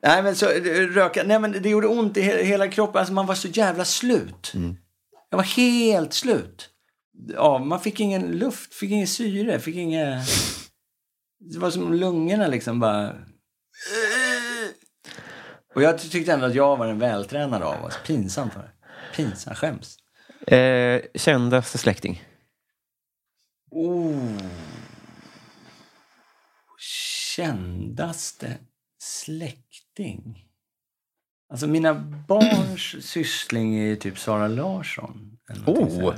[0.03, 0.45] Nej men så
[0.91, 2.99] röka, nej men det gjorde ont i he- hela kroppen.
[2.99, 4.51] Alltså man var så jävla slut.
[5.30, 6.69] Jag var helt slut.
[7.34, 10.21] Ja, man fick ingen luft, fick ingen syre, fick inga...
[11.53, 13.15] Det var som lungorna liksom bara...
[15.80, 17.99] Och jag tyckte ändå att jag var en vältränad av oss.
[18.05, 18.71] Pinsamt var det.
[19.15, 19.97] Pinsamt, skäms.
[20.47, 22.23] Eh, kändaste släkting?
[23.71, 24.38] Oh.
[27.36, 28.57] Kändaste
[29.01, 30.45] släkting?
[31.51, 31.93] Alltså mina
[32.27, 35.38] barns syssling är ju typ Sara Larsson.
[35.65, 36.13] Oh.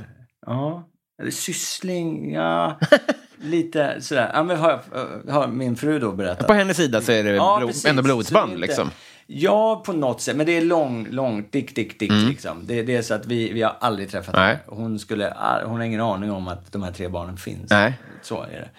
[0.46, 0.88] Ja.
[1.20, 2.78] Eller syssling, ja.
[3.40, 4.30] lite sådär.
[4.34, 4.80] Ja, men har,
[5.30, 6.46] har min fru då berättat.
[6.46, 7.84] På hennes sida så är det Ja, blod, precis.
[7.84, 8.90] ändå blodsband liksom.
[9.34, 10.36] Ja, på något sätt.
[10.36, 12.66] Men det är lång, långt, dick, dick, dick liksom.
[12.66, 14.48] Det, det är så att vi, vi har aldrig träffat Nej.
[14.48, 14.62] henne.
[14.66, 17.70] Hon, skulle, hon har ingen aning om att de här tre barnen finns.
[17.70, 17.98] Nej.
[18.22, 18.70] Så är det.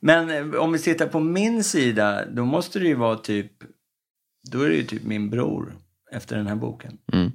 [0.00, 3.52] Men eh, om vi tittar på min sida, då måste det ju vara typ,
[4.52, 5.74] då är det ju typ min bror
[6.12, 6.98] efter den här boken.
[7.12, 7.32] Mm.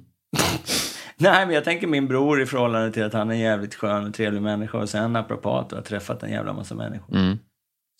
[1.16, 4.06] Nej, men jag tänker min bror i förhållande till att han är en jävligt skön
[4.06, 7.16] och trevlig människa och sen naprapat och har träffat en jävla massa människor.
[7.16, 7.38] Mm.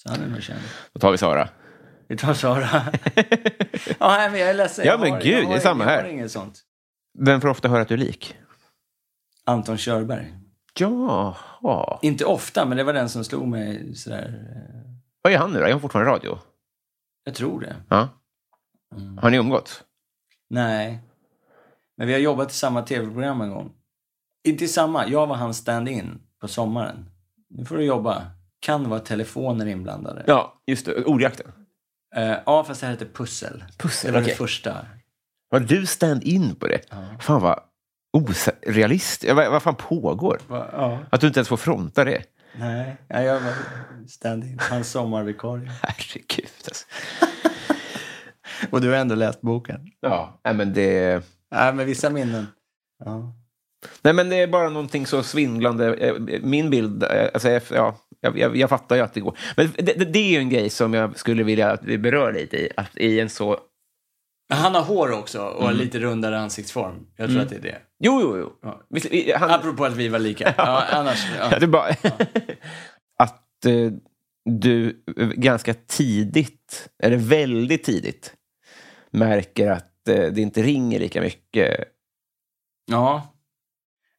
[0.03, 0.61] Så han är nog känd.
[0.93, 1.49] Då tar vi Sara.
[2.11, 2.93] Vi tar Sara.
[3.99, 4.85] ja, nej, men jag är ledsen.
[4.87, 6.03] Ja, Jag men har- gud, jag har- det är samma jag här.
[6.03, 6.61] har inget sånt.
[7.19, 8.37] Vem får ofta höra att du är lik?
[9.45, 10.35] Anton Körberg.
[10.79, 11.99] Jaha.
[12.03, 14.47] Inte ofta, men det var den som slog mig sådär.
[14.57, 14.91] eh,
[15.23, 15.65] Vad är han nu då?
[15.67, 16.39] Är han fortfarande radio?
[17.25, 17.77] Jag tror det.
[17.89, 18.09] Ja.
[18.97, 19.19] Mm.
[19.19, 19.85] Har ni umgåtts?
[20.51, 20.99] Nej.
[21.97, 23.73] Men vi har jobbat i samma tv-program en gång.
[24.49, 25.07] Inte i samma.
[25.09, 27.11] Jag var hans stand-in på sommaren.
[27.49, 28.23] Nu får du jobba.
[28.61, 30.25] Kan vara telefoner inblandade.
[30.27, 31.05] Ja, just det.
[31.05, 31.53] Ordjakten.
[32.17, 33.65] Eh, ja, fast det här heter Pussel.
[33.79, 34.33] Pussel, Det var okej.
[34.33, 34.87] det första.
[35.51, 36.81] Var du stand-in på det?
[37.21, 37.61] Fan vad
[38.13, 39.33] orealistiskt.
[39.35, 40.41] Vad, vad fan pågår?
[40.49, 40.99] Va- Ja.
[41.11, 42.23] Att du inte ens får fronta det?
[42.59, 43.53] Nej, ja, jag var
[44.09, 44.59] stand-in.
[44.71, 45.71] Hans sommarvikarie.
[45.83, 46.51] Herregud.
[46.65, 46.85] Alltså.
[48.71, 49.81] Och du har ändå läst boken.
[50.01, 51.23] Ja, nej, men det...
[51.51, 52.47] Nej, men vissa minnen.
[53.05, 53.35] Ja.
[54.03, 55.95] Nej, men det är bara någonting så svindlande.
[55.95, 59.39] Eh, Min bild, eh, alltså, ja, jag, jag, jag fattar ju att det går.
[59.57, 62.33] Men det, det, det är ju en grej som jag skulle vilja att vi berör
[62.33, 62.71] lite i.
[62.77, 63.59] Att i en så...
[64.53, 67.07] Han har hår också och lite rundare ansiktsform.
[67.17, 67.79] Jag tror att det är det.
[67.99, 68.53] Jo, jo, jo.
[68.63, 68.83] Ja.
[68.91, 69.07] Visst,
[69.37, 70.55] han, Apropå att vi var lika.
[70.57, 71.27] Ja, annars...
[71.61, 71.89] Ja, bara...
[73.19, 73.93] att eh,
[74.45, 75.03] du
[75.37, 78.35] ganska tidigt, eller väldigt tidigt,
[79.11, 81.85] märker att eh, det inte ringer lika mycket.
[82.91, 83.30] Ja,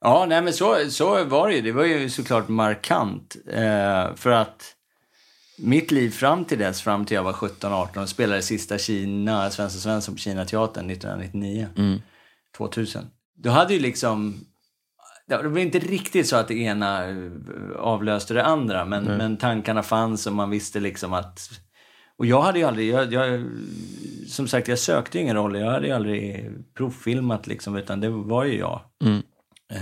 [0.02, 1.62] ja nej, men så, så var det ju.
[1.62, 3.36] Det var ju såklart markant.
[3.48, 4.76] Eh, för att
[5.58, 9.82] mitt liv fram till dess, fram till jag var 17-18 och spelade sista Kina, Svensson
[9.82, 11.68] Svensson på Kinateatern 1999.
[12.58, 13.06] 2000.
[13.36, 14.46] Då hade ju liksom...
[15.28, 17.32] Det var inte riktigt så att det ena eh,
[17.78, 21.50] avlöste det andra, men, men tankarna fanns och man visste liksom att...
[22.18, 22.90] Och jag hade ju aldrig...
[22.90, 23.46] Jag, jag,
[24.28, 25.60] som sagt, jag sökte ingen roll.
[25.60, 28.82] Jag hade ju aldrig provfilmat liksom, utan det var ju jag.
[29.04, 29.18] Eh,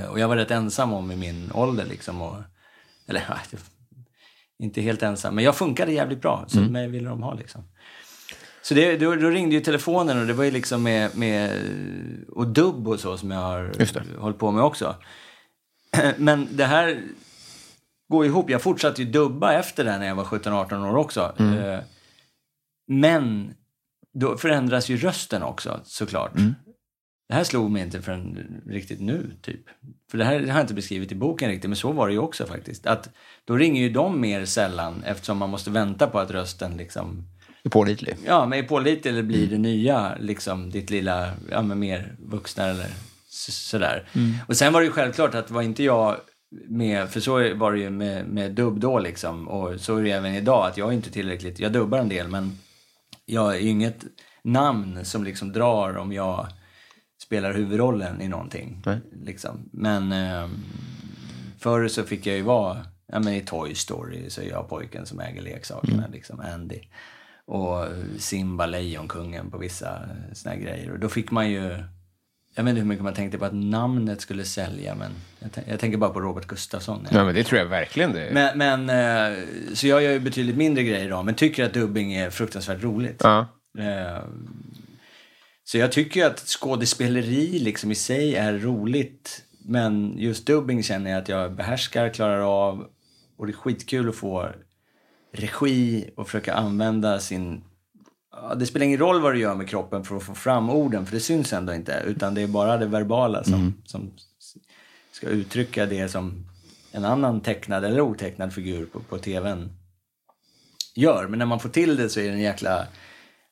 [0.10, 2.22] Och jag var rätt ensam om i min ålder liksom.
[2.22, 2.36] Och,
[3.08, 3.24] eller
[4.60, 6.46] inte helt ensam, men jag funkade jävligt bra.
[6.48, 7.64] Så mig ville de ha liksom.
[8.62, 11.52] Så det, då, då ringde ju telefonen och det var ju liksom med, med
[12.30, 13.72] och dubb och så som jag har
[14.20, 14.96] hållit på med också.
[16.18, 17.02] Men det här
[18.12, 18.50] går ihop.
[18.50, 21.34] Jag fortsatte ju dubba efter det när jag var 17-18 år också.
[21.40, 21.80] Eh,
[22.88, 23.54] Men
[24.14, 26.32] då förändras ju rösten också såklart.
[27.30, 29.62] Det här slog mig inte förrän riktigt nu, typ.
[30.12, 32.20] För det här har jag inte beskrivit i boken riktigt, men så var det ju
[32.20, 32.86] också faktiskt.
[32.86, 33.10] Att
[33.46, 37.28] då ringer ju de mer sällan eftersom man måste vänta på att rösten liksom
[37.70, 38.16] Pålitlig.
[38.26, 42.66] Ja, men är pålitlig eller blir det nya, liksom ditt lilla, ja men mer vuxna
[42.66, 42.88] eller
[43.30, 44.10] så, sådär.
[44.48, 46.16] Och sen var det ju självklart att var inte jag
[46.68, 50.12] med, för så var det ju med, med dubb då liksom, och så är det
[50.12, 52.58] även idag, att jag är inte tillräckligt, jag dubbar en del men
[53.26, 54.06] jag är ju inget
[54.44, 56.48] namn som liksom drar om jag
[57.30, 58.82] spelar huvudrollen i någonting.
[58.86, 59.00] Nej.
[59.26, 59.70] Liksom.
[59.72, 60.50] Men eh,
[61.60, 62.78] förr så fick jag ju vara,
[63.12, 66.80] ja men i Toy Story så är jag pojken som äger leksakerna, liksom Andy.
[67.46, 67.86] Och
[68.18, 70.00] Simba, Lejonkungen på vissa
[70.34, 70.92] såna här grejer.
[70.92, 71.84] Och då fick man ju,
[72.56, 75.80] jag vet inte hur mycket man tänkte på att namnet skulle sälja, men jag, jag
[75.80, 77.08] tänker bara på Robert Gustafsson.
[77.12, 78.14] Ja, men det tror jag verkligen.
[78.14, 78.30] Det.
[78.34, 82.14] Men, men eh, så jag gör ju betydligt mindre grejer idag, men tycker att dubbing
[82.14, 83.22] är fruktansvärt roligt.
[83.24, 83.48] Ja.
[83.80, 84.24] Eh,
[85.70, 89.44] Så jag tycker att skådespeleri liksom i sig är roligt.
[89.60, 92.88] Men just dubbing känner jag att jag behärskar, klarar av.
[93.38, 94.50] Och det är skitkul att få
[95.32, 97.64] regi och försöka använda sin...
[98.58, 101.14] Det spelar ingen roll vad du gör med kroppen för att få fram orden, för
[101.14, 102.04] det syns ändå inte.
[102.06, 104.12] Utan det är bara det verbala som, som
[105.12, 106.46] ska uttrycka det som
[106.92, 109.70] en annan tecknad eller otecknad figur på, på tvn
[110.96, 111.28] gör.
[111.28, 112.88] Men när man får till det så är det en jäkla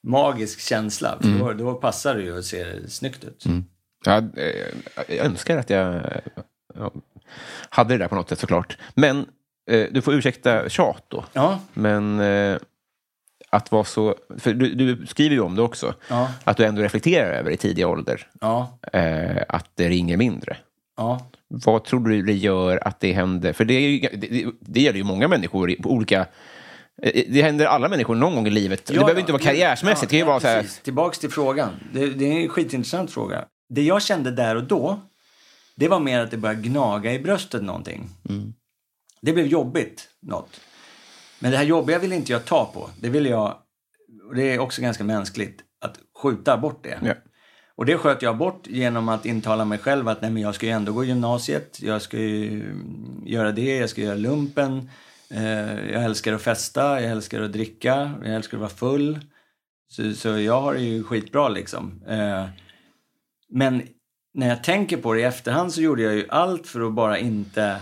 [0.04, 1.18] magisk känsla.
[1.22, 3.46] För då, då passar det ju och ser snyggt ut.
[4.06, 6.02] Ja, eh, jag önskar att jag
[6.76, 6.92] ja,
[7.70, 8.78] hade det där på något sätt såklart.
[8.94, 9.26] Men
[9.70, 11.26] eh, du får ursäkta tjat då.
[11.34, 12.58] Ja, Men eh,
[13.50, 14.16] att vara så...
[14.38, 15.94] För du, du skriver ju om det också.
[16.10, 16.30] Ja.
[16.44, 20.58] Att du ändå reflekterar över i tidig ålder ja, eh, att det ringer mindre.
[20.98, 21.28] ja.
[21.50, 23.54] Vad tror du det gör att det händer?
[23.54, 26.26] För det, är ju, det, det, gäller ju många människor på olika
[27.02, 28.86] Det händer alla människor någon gång i livet.
[28.86, 30.02] det behöver inte vara karriärsmässigt.
[30.02, 30.66] det kan ju vara så här...
[30.84, 31.70] Tillbaks till frågan.
[31.94, 33.46] Det, det är en skitintressant fråga.
[33.70, 35.00] Det jag kände där och då,
[35.76, 38.10] det var mer att det började gnaga i bröstet någonting.
[38.30, 38.54] Mm.
[39.22, 40.60] Det blev jobbigt, något.
[41.40, 42.90] Men det här jobbiga ville inte jag ta på.
[43.00, 43.56] Det ville jag,
[44.28, 47.00] och det är också ganska mänskligt, att skjuta bort det.
[47.04, 47.14] Ja.
[47.76, 50.66] Och det sköt jag bort genom att intala mig själv att nej, men jag ska
[50.66, 51.80] ju ändå gå gymnasiet.
[51.82, 52.74] Jag ska ju
[53.26, 54.90] göra det, jag ska göra lumpen.
[55.30, 59.20] Eh, jag älskar att festa, jag älskar att dricka, jag älskar att vara full.
[59.90, 62.04] Så, så jag har det ju skitbra liksom.
[62.08, 62.46] Eh,
[63.50, 63.82] men
[64.34, 67.18] när jag tänker på det i efterhand så gjorde jag ju allt för att bara
[67.18, 67.82] inte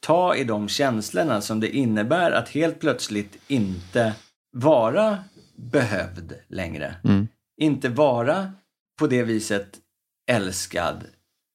[0.00, 4.14] ta i de känslorna som det innebär att helt plötsligt inte
[4.52, 5.18] vara
[5.56, 6.94] behövd längre.
[7.56, 8.52] Inte vara
[8.98, 9.78] på det viset
[10.26, 11.04] älskad,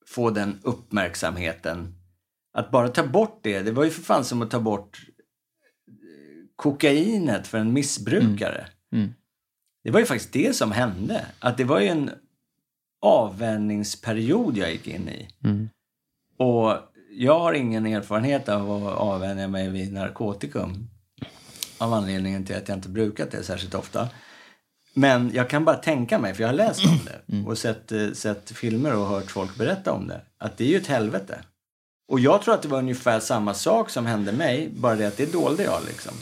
[0.07, 1.95] få den uppmärksamheten.
[2.53, 4.99] Att bara ta bort det, det var ju för fan som att ta bort
[6.59, 8.67] kokainet för en missbrukare.
[8.93, 9.13] Mm.
[9.83, 11.25] Det var ju faktiskt det som hände.
[11.39, 12.11] Att det var ju en
[13.01, 15.27] avvänjningsperiod jag gick in i.
[16.37, 16.77] Och
[17.11, 20.89] jag har ingen erfarenhet av att avvänja mig vid narkotikum.
[21.77, 24.09] Av anledningen till att jag inte brukat det särskilt ofta.
[24.93, 28.11] Men jag kan bara tänka mig, för jag har läst om det och sett, eh,
[28.11, 31.39] sett filmer och hört folk berätta om det, att det är ju ett helvete.
[32.07, 35.17] Och jag tror att det var ungefär samma sak som hände mig, bara det att
[35.17, 36.13] det dolde jag liksom.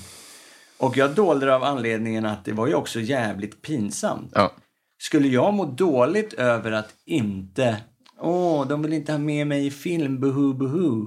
[0.77, 4.31] Och jag dolde det av anledningen att det var ju också jävligt pinsamt.
[4.35, 4.53] Ja.
[4.97, 7.83] Skulle jag må dåligt över att inte...
[8.19, 11.05] Åh, de vill inte ha med mig i film, buhu, buhu.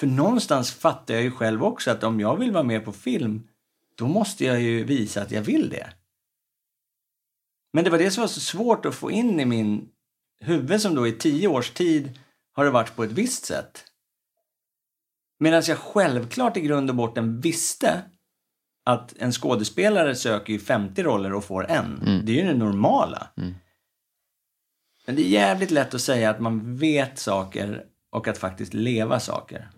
[0.00, 3.48] För någonstans fattar jag ju själv också att om jag vill vara med på film,
[3.96, 5.86] då måste jag ju visa att jag vill det.
[7.72, 9.88] Men det var det som var så svårt att få in i min
[10.40, 12.18] huvud som då i tio års tid
[12.52, 13.84] har det varit på ett visst sätt.
[15.38, 18.02] Medan jag självklart i grund och botten visste
[18.90, 22.00] att en skådespelare söker ju 50 roller och får en.
[22.26, 23.28] Det är ju det normala.
[25.06, 29.20] Men det är jävligt lätt att säga att man vet saker och att faktiskt leva
[29.20, 29.70] saker.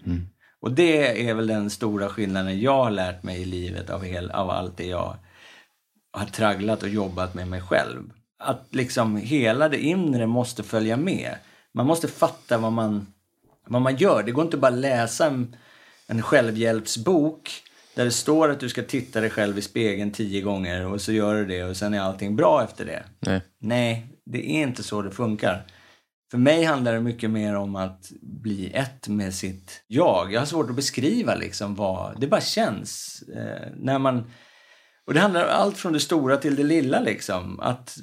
[0.61, 4.31] Och det är väl den stora skillnaden jag har lärt mig i livet av, hel,
[4.31, 5.17] av allt det jag
[6.13, 8.11] har tragglat och jobbat med mig själv.
[8.39, 11.35] Att liksom hela det inre måste följa med.
[11.75, 13.07] Man måste fatta vad man,
[13.67, 14.23] vad man gör.
[14.23, 15.57] Det går inte bara att läsa en,
[16.07, 17.63] en självhjälpsbok
[17.95, 21.13] där det står att du ska titta dig själv i spegeln tio gånger och så
[21.13, 23.05] gör du det och sen är allting bra efter det.
[23.21, 23.41] Nej.
[23.61, 25.67] Nej, det är inte så det funkar.
[26.31, 30.33] För mig handlar det mycket mer om att bli ett med sitt jag.
[30.33, 32.21] Jag har svårt att beskriva liksom vad...
[32.21, 33.23] Det bara känns.
[33.37, 34.31] Eh, när man...
[35.07, 37.61] Och det handlar om allt från det stora till det lilla liksom.
[37.61, 37.97] Att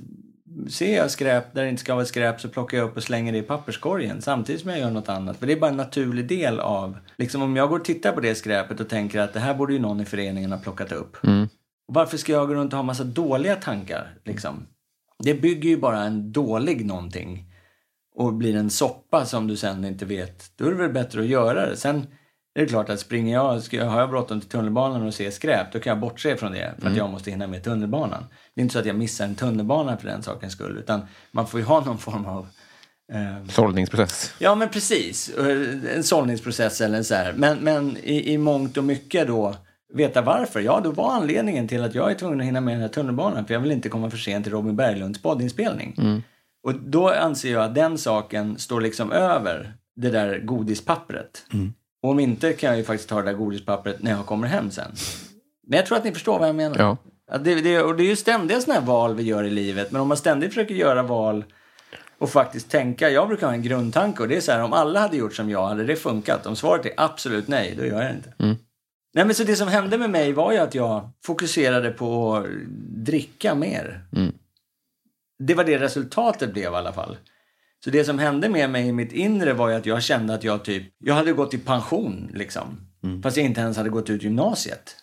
[0.69, 3.31] ser jag skräp där det inte ska vara skräp så plockar jag upp och slänger
[3.31, 5.37] det i papperskorgen samtidigt som jag gör något annat.
[5.37, 6.97] För det är bara en naturlig del av...
[7.17, 9.73] Liksom om jag går och tittar på det skräpet och tänker att det här borde
[9.73, 11.17] ju någon i föreningen ha plockat upp.
[11.87, 14.67] Och varför ska jag gå runt och ha massa dåliga tankar liksom?
[15.23, 17.45] Det bygger ju bara en dålig någonting
[18.15, 21.27] och blir en soppa som du sen inte vet, då är det väl bättre att
[21.27, 21.77] göra det.
[21.77, 22.07] Sen
[22.55, 23.43] är det klart att springer jag,
[23.85, 26.89] har jag bråttom till tunnelbanan och ser skräp, då kan jag bortse från det för
[26.89, 28.23] att jag måste hinna med tunnelbanan.
[28.59, 31.01] Det är inte så att jag missar en tunnelbana för den sakens skull, utan
[31.31, 32.47] man får ju ha någon form av
[33.13, 34.33] eh, Sållningsprocess.
[34.39, 35.31] Ja, men precis.
[35.95, 37.33] En sållningsprocess eller så här.
[37.33, 39.55] Men, men i, i mångt och mycket då
[39.93, 40.59] veta varför.
[40.59, 43.45] Ja, då var anledningen till att jag är tvungen att hinna med den här tunnelbanan
[43.45, 45.95] för jag vill inte komma för sent till Robin Berglunds poddinspelning.
[46.63, 51.45] Och då anser jag att den saken står liksom över det där godispappret.
[52.03, 54.71] Och om inte kan jag ju faktiskt ta det där godispappret när jag kommer hem
[54.71, 54.91] sen.
[55.67, 56.79] Men jag tror att ni förstår vad jag menar.
[56.79, 56.97] Ja.
[57.37, 59.91] Det, det, och det är ju ständiga sådana här val vi gör i livet.
[59.91, 61.43] Men om man ständigt försöker göra val
[62.17, 63.09] och faktiskt tänka.
[63.09, 65.49] Jag brukar ha en grundtanke och det är så här om alla hade gjort som
[65.49, 66.45] jag, hade det funkat?
[66.45, 68.33] Om svaret är absolut nej, då gör jag det inte.
[69.13, 72.45] Nej men så det som hände med mig var ju att jag fokuserade på att
[73.05, 74.01] dricka mer.
[75.39, 77.17] Det var det resultatet blev i alla fall.
[77.83, 80.43] Så det som hände med mig i mitt inre var ju att jag kände att
[80.43, 82.81] jag typ, jag hade gått i pension liksom.
[83.23, 84.95] Fast jag inte ens hade gått ut gymnasiet.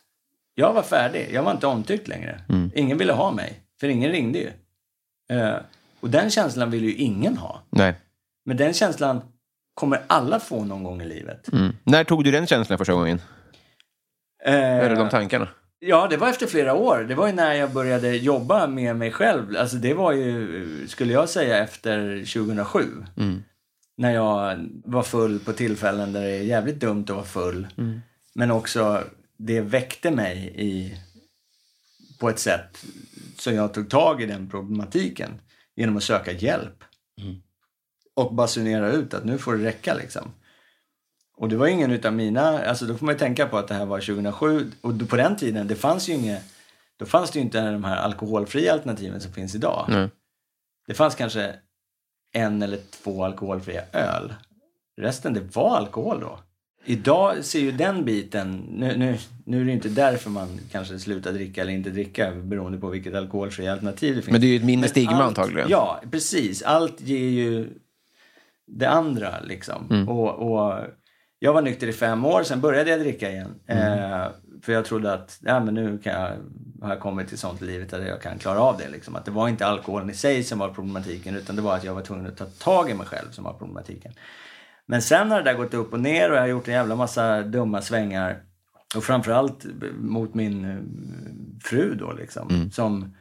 [0.59, 2.41] Jag var färdig, jag var inte omtyckt längre.
[2.75, 4.51] Ingen ville ha mig, för ingen ringde ju.
[5.37, 5.57] Eh,
[6.01, 7.63] och den känslan vill ju ingen ha.
[7.71, 7.95] Nej.
[8.45, 9.21] Men den känslan
[9.75, 11.53] kommer alla få någon gång i livet.
[11.53, 11.73] Mm.
[11.85, 13.21] När tog du den känslan första gången?
[14.45, 15.49] Eller Eh, de tankarna?
[15.79, 17.05] Ja, det var efter flera år.
[17.09, 19.57] Det var ju när jag började jobba med mig själv.
[19.59, 22.83] Alltså det var ju, skulle jag säga, efter 2007.
[23.97, 27.67] När jag var full på tillfällen där det är jävligt dumt att vara full.
[28.35, 29.03] Men också,
[29.37, 31.01] det väckte mig i,
[32.19, 32.85] på ett sätt
[33.39, 35.41] så jag tog tag i den problematiken
[35.77, 36.85] genom att söka hjälp.
[38.15, 40.33] Och basunera ut att nu får det räcka liksom.
[41.37, 43.75] Och det var ingen utav mina, alltså då får man ju tänka på att det
[43.75, 46.43] här var 2007 och på den tiden, det fanns ju inget,
[46.97, 49.87] då fanns det ju inte de här alkoholfria alternativen som finns idag.
[49.89, 50.09] Nej.
[50.87, 51.55] Det fanns kanske
[52.33, 54.35] en eller två alkoholfria öl.
[54.97, 56.39] Resten, det var alkohol då.
[56.89, 61.33] Idag ser ju den biten, nu, nu, nu är det inte därför man kanske slutar
[61.33, 64.33] dricka eller inte dricka beroende på vilket alkoholfria alternativ det finns.
[64.33, 65.69] Men det är ju ett mindre stigma allt- antagligen.
[65.71, 66.63] Ja, precis.
[66.63, 67.69] Allt ger ju
[68.67, 69.87] det andra liksom.
[69.91, 70.09] Mm.
[70.09, 70.85] Och, och
[71.39, 73.55] jag var nykter i fem år, sen började jag dricka igen.
[73.67, 74.13] Mm.
[74.13, 74.29] Eh,
[74.63, 76.31] för jag trodde att ja, men nu kan jag,
[76.83, 78.89] har jag kommit till sånt i livet att jag kan klara av det.
[78.89, 79.17] Liksom.
[79.17, 81.95] Att det var inte alkoholen i sig som var problematiken utan det var att jag
[81.95, 84.13] var tvungen att ta tag i mig själv som var problematiken.
[84.87, 86.97] Men sen har det där gått upp och ner och jag har gjort en jävla
[86.97, 88.43] massa dumma svängar.
[88.97, 89.67] Och framförallt
[89.99, 90.77] mot min eh,
[91.65, 92.71] fru då liksom.
[92.71, 93.15] Som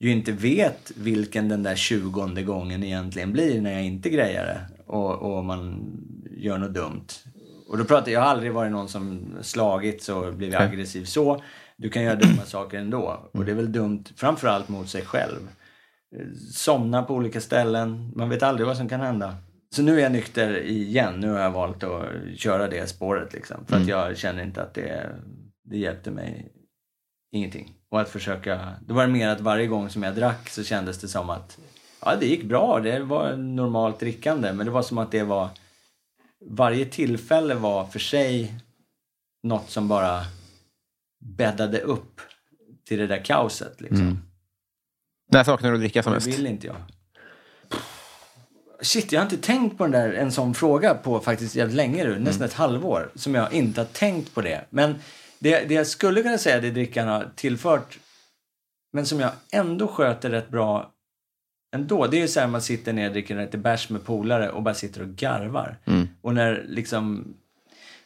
[0.00, 4.60] ju inte vet vilken den där tjugonde gången egentligen blir när jag inte grejar det.
[4.86, 5.90] Och, och man
[6.30, 7.06] gör något dumt.
[7.68, 11.42] Och då pratar jag, har aldrig varit någon som slagits och blivit aggressiv så.
[11.76, 13.30] Du kan göra dumma saker ändå.
[13.32, 15.48] Och det är väl dumt framförallt mot sig själv.
[16.16, 18.12] Eh, Somna på olika ställen.
[18.16, 19.36] Man vet aldrig vad som kan hända.
[19.74, 21.20] Så nu är jag nykter igen.
[21.20, 23.64] Nu har jag valt att köra det spåret liksom.
[23.66, 25.16] För att jag känner inte att det,
[25.64, 26.52] det hjälpte mig
[27.32, 27.74] ingenting.
[27.90, 30.98] Och att försöka, då var det mer att varje gång som jag drack så kändes
[30.98, 31.58] det som att
[32.00, 34.52] ja, det gick bra, det var normalt drickande.
[34.52, 35.48] Men det var som att det var,
[36.46, 38.54] varje tillfälle var för sig
[39.42, 40.20] något som bara
[41.20, 42.20] bäddade upp
[42.84, 43.80] till det där kaoset.
[43.80, 44.22] Liksom.
[45.30, 46.38] När saknar du att dricka som Det mest?
[46.38, 46.76] vill inte jag.
[48.80, 52.04] Shit, jag har inte tänkt på den där, en sån fråga på faktiskt jävligt länge
[52.04, 52.18] nu.
[52.18, 53.10] Nästan ett halvår.
[53.14, 54.64] Som jag inte har tänkt på det.
[54.70, 54.94] Men
[55.38, 57.98] det, det jag skulle kunna säga det drickan har tillfört,
[58.92, 60.92] men som jag ändå sköter rätt bra
[61.74, 62.06] ändå.
[62.06, 64.62] Det är ju så här man sitter ner och dricker lite bärs med polare och
[64.62, 65.78] bara sitter och garvar.
[66.22, 67.34] Och när liksom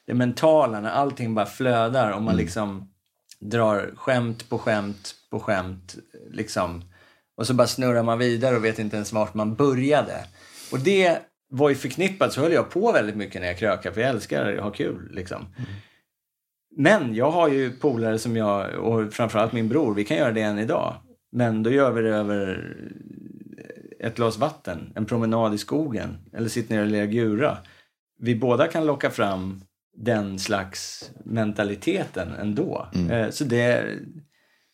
[0.07, 2.93] det mentala, när allting bara flödar och man liksom
[3.41, 5.97] drar skämt på skämt på skämt.
[6.31, 6.85] Liksom.
[7.37, 10.25] Och så bara snurrar man vidare och vet inte ens vart man började.
[10.73, 11.18] Och det
[11.51, 14.53] var ju förknippat, så höll jag på väldigt mycket när jag krökade, för jag älskar
[14.53, 15.09] att ha kul.
[15.12, 15.55] Liksom.
[16.77, 20.43] Men jag har ju polare som jag, och framförallt min bror, vi kan göra det
[20.43, 20.95] än idag.
[21.33, 22.75] Men då gör vi det över
[24.01, 27.59] ett glas vatten, en promenad i skogen eller sitter ner och lirar gura.
[28.18, 29.64] Vi båda kan locka fram
[29.97, 32.89] den slags mentaliteten ändå.
[33.11, 33.99] Eh, Så det,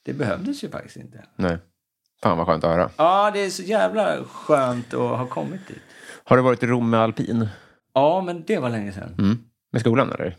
[0.04, 1.24] det behövdes ju faktiskt inte.
[1.36, 1.58] Nej.
[2.22, 2.90] Fan vad skönt att höra.
[2.96, 5.82] Ja, det är så jävla skönt att ha kommit dit.
[6.28, 7.48] Har du varit i Rom med alpin?
[7.94, 9.14] Ja, men det var länge sedan.
[9.18, 9.38] Mm.
[9.72, 10.36] Med skolan eller?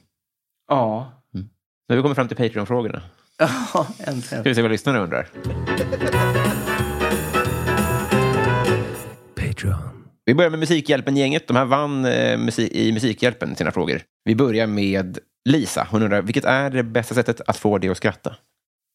[0.68, 1.12] Ja.
[1.32, 1.46] Nu
[1.90, 3.02] har vi kommit fram till Patreon-frågorna.
[3.74, 4.22] Ja, äntligen.
[4.24, 5.28] Ska vi se vad lyssnarna undrar.
[10.26, 11.48] Vi börjar med Musikhjälpen-gänget.
[11.48, 14.02] De här vann eh, musik, i Musikhjälpen sina frågor.
[14.24, 15.20] Vi börjar med
[15.50, 15.88] Lisa.
[15.92, 18.36] Hon undrar, vilket är det bästa sättet att få dig att skratta?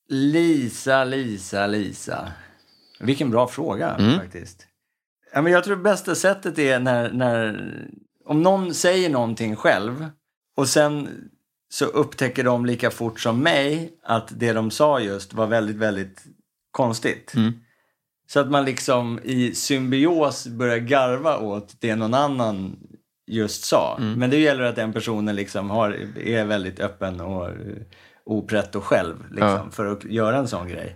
[0.08, 2.32] Lisa, Lisa, Lisa.
[3.00, 4.66] Vilken bra fråga faktiskt.
[5.34, 7.72] Ja, men jag tror det bästa sättet är när, när
[8.24, 10.06] om någon säger någonting själv
[10.56, 11.08] och sen
[11.68, 16.24] så upptäcker de lika fort som mig att det de sa just var väldigt, väldigt
[16.70, 17.32] konstigt.
[18.26, 22.76] Så att man liksom i symbios börjar garva åt det någon annan
[23.26, 23.98] just sa.
[24.16, 27.54] Men det gäller att den personen liksom har, är väldigt öppen och eh,
[28.24, 29.70] opretto själv liksom, Ja.
[29.70, 30.94] för att göra en sån grej.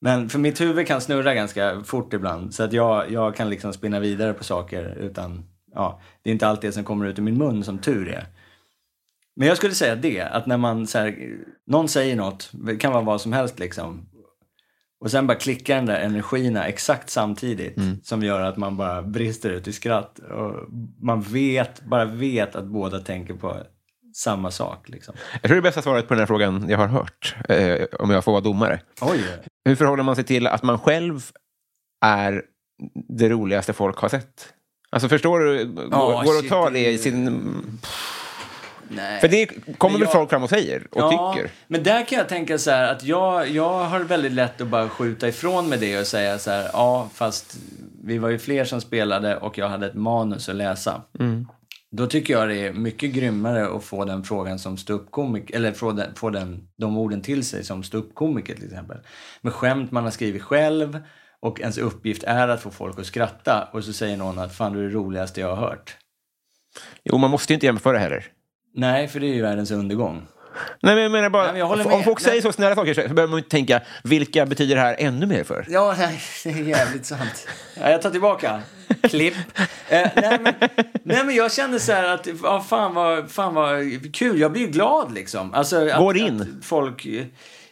[0.00, 3.72] Men för mitt huvud kan snurra ganska fort ibland så att jag, jag kan liksom
[3.72, 5.44] spinna vidare på saker utan,
[5.74, 8.26] ja, det är inte allt det som kommer ut ur min mun som tur är.
[9.36, 12.92] Men jag skulle säga det, att när man så här, någon säger något, det kan
[12.92, 14.06] vara vad som helst liksom.
[15.00, 19.50] Och sen bara klickar den där energierna exakt samtidigt som gör att man bara brister
[19.50, 20.18] ut i skratt.
[20.18, 20.54] Och
[21.00, 23.56] man vet, bara vet att båda tänker på
[24.14, 25.14] samma sak liksom.
[25.32, 28.24] Jag tror det bästa svaret på den här frågan jag har hört, eh, om jag
[28.24, 28.80] får vara domare.
[29.00, 29.24] Oj!
[29.64, 31.22] Hur förhåller man sig till att man själv
[32.04, 32.42] är
[33.08, 34.52] det roligaste folk har sett?
[34.90, 35.64] Alltså förstår du?
[35.64, 37.52] Går, Ja, går att ta det i sin...
[38.92, 39.20] Nej.
[39.20, 39.46] För det
[39.78, 41.50] kommer Men väl jag- folk fram och säger och tycker?
[41.66, 44.88] Men där kan jag tänka så här att jag, jag har väldigt lätt att bara
[44.88, 47.56] skjuta ifrån med det och säga så här, ja fast
[48.04, 51.02] vi var ju fler som spelade och jag hade ett manus att läsa.
[51.92, 55.92] Då tycker jag det är mycket grymmare att få den frågan som ståuppkomiker, eller få,
[55.92, 58.98] den, få den, de orden till sig som ståuppkomiker till exempel.
[59.40, 61.00] Med skämt man har skrivit själv
[61.40, 64.72] och ens uppgift är att få folk att skratta och så säger någon att fan
[64.72, 65.96] du är det roligaste jag har hört.
[67.04, 68.26] Jo, man måste ju inte jämföra heller.
[68.74, 70.26] Nej, för det är ju världens undergång.
[70.82, 72.42] Nej, men jag menar bara, Nej, men jag om folk säger Nej.
[72.42, 75.66] så snälla saker så behöver man inte tänka, vilka betyder det här ännu mer för?
[75.68, 75.96] Ja,
[76.44, 77.48] det är jävligt sant.
[77.80, 78.62] Ja, jag tar tillbaka.
[79.02, 79.34] Klipp.
[79.88, 80.54] Eh, nej, men,
[81.02, 84.40] nej, men jag kände så här att, ja, fan, vad, fan vad kul.
[84.40, 85.54] Jag blir glad liksom.
[85.54, 86.40] Alltså, att, Går det in?
[86.40, 87.06] Att folk...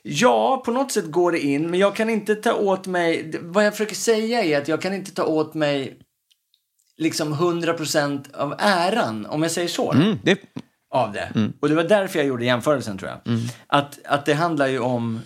[0.03, 1.71] Ja, på något sätt går det in.
[1.71, 3.35] Men jag kan inte ta åt mig...
[3.41, 5.99] Vad jag försöker säga är att jag kan inte ta åt mig
[6.97, 9.93] liksom 100% av äran, om jag säger så.
[9.93, 10.39] Mm, det,
[10.91, 11.51] av det.
[11.61, 13.39] Och det var därför jag gjorde jämförelsen tror jag.
[13.67, 15.21] Att, att det handlar ju om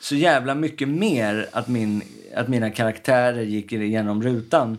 [0.00, 2.02] så jävla mycket mer att, min,
[2.36, 4.78] att mina karaktärer gick igenom rutan.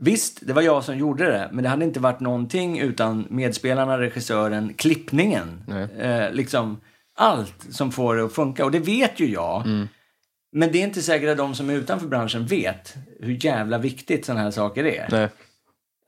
[0.00, 3.98] Visst, det var jag som gjorde det, men det hade inte varit någonting utan medspelarna,
[3.98, 5.64] regissören, klippningen.
[5.98, 6.80] Eh, liksom
[7.14, 8.64] allt som får det att funka.
[8.64, 9.62] Och det vet ju jag.
[10.52, 14.26] Men det är inte säkert att de som är utanför branschen vet hur jävla viktigt
[14.26, 15.06] sådana här saker är.
[15.10, 15.28] nej.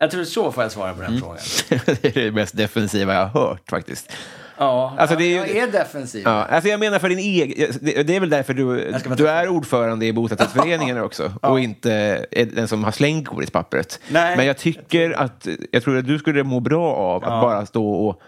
[0.03, 1.39] Jag tror så får jag svara på den frågan.
[2.03, 4.13] det är det mest defensiva jag har hört faktiskt.
[4.59, 6.23] Ja, Alltså, ja, det är ju- jag är defensiv.
[6.25, 7.73] Ja, alltså jag menar för din egen...
[7.81, 12.69] Det det är väl därför du, du är ordförande i bostadsrättsföreningen också och inte den
[12.69, 14.01] som har slängt godispappret.
[14.09, 14.37] Nej.
[14.37, 17.91] Men jag tycker att jag tror att du skulle må bra av att bara stå
[17.93, 18.21] och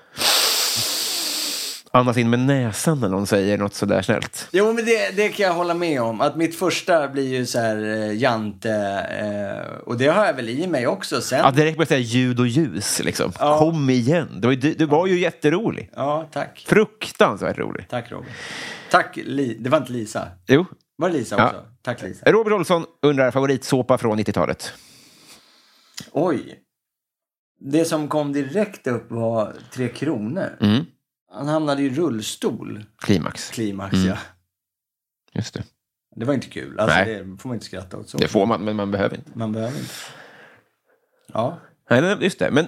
[1.92, 4.48] andas in med näsan när någon säger något sådär snällt.
[4.52, 6.20] Jo, men det, det kan jag hålla med om.
[6.20, 8.72] Att mitt första blir ju så här eh, Jante.
[9.20, 11.38] Eh, och det har jag väl i mig också sen.
[11.38, 13.00] Ja, räcker med att säga ljud och ljus.
[13.04, 13.32] Liksom.
[13.38, 13.58] Ja.
[13.58, 14.28] Kom igen.
[14.40, 15.90] Du var, ju, du, var ju jätterolig.
[15.96, 16.64] Ja, tack.
[16.68, 17.86] Fruktansvärt rolig.
[17.88, 18.30] Tack Robin.
[18.90, 20.28] Tack, Li- det var inte Lisa.
[20.46, 20.64] Jo.
[20.96, 21.46] Var det Lisa Ja.
[21.46, 21.64] också?
[21.82, 22.32] Tack Lisa.
[22.32, 24.72] Robert Olsson undrar favoritsåpa från 90-talet.
[26.12, 26.58] Oj.
[27.60, 30.48] Det som kom direkt upp var Tre Kronor.
[30.60, 30.84] Mm.
[31.32, 33.50] Han hamnade i rullstol, Klimax.
[33.50, 34.06] klimax Mm.
[34.06, 34.18] ja.
[35.34, 35.62] Just det.
[36.16, 36.80] Det var inte kul.
[36.80, 37.14] Alltså, Nej.
[37.14, 38.08] det får man inte skratta åt.
[38.08, 38.18] Så.
[38.18, 39.30] Det får man, men man behöver inte.
[39.34, 39.92] Man behöver inte.
[41.32, 41.58] Ja.
[41.90, 42.50] Nej, just det.
[42.50, 42.66] Men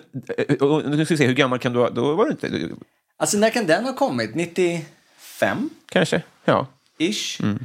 [0.49, 1.91] eh, nu ska vi se, hur gammal kan du vara?
[1.91, 2.71] Då var du inte...
[3.17, 4.35] Alltså när kan den ha kommit?
[4.35, 5.71] 95?
[5.87, 6.23] Kanske?
[6.45, 6.67] Ja.
[6.99, 7.41] Ish.
[7.43, 7.65] Mm.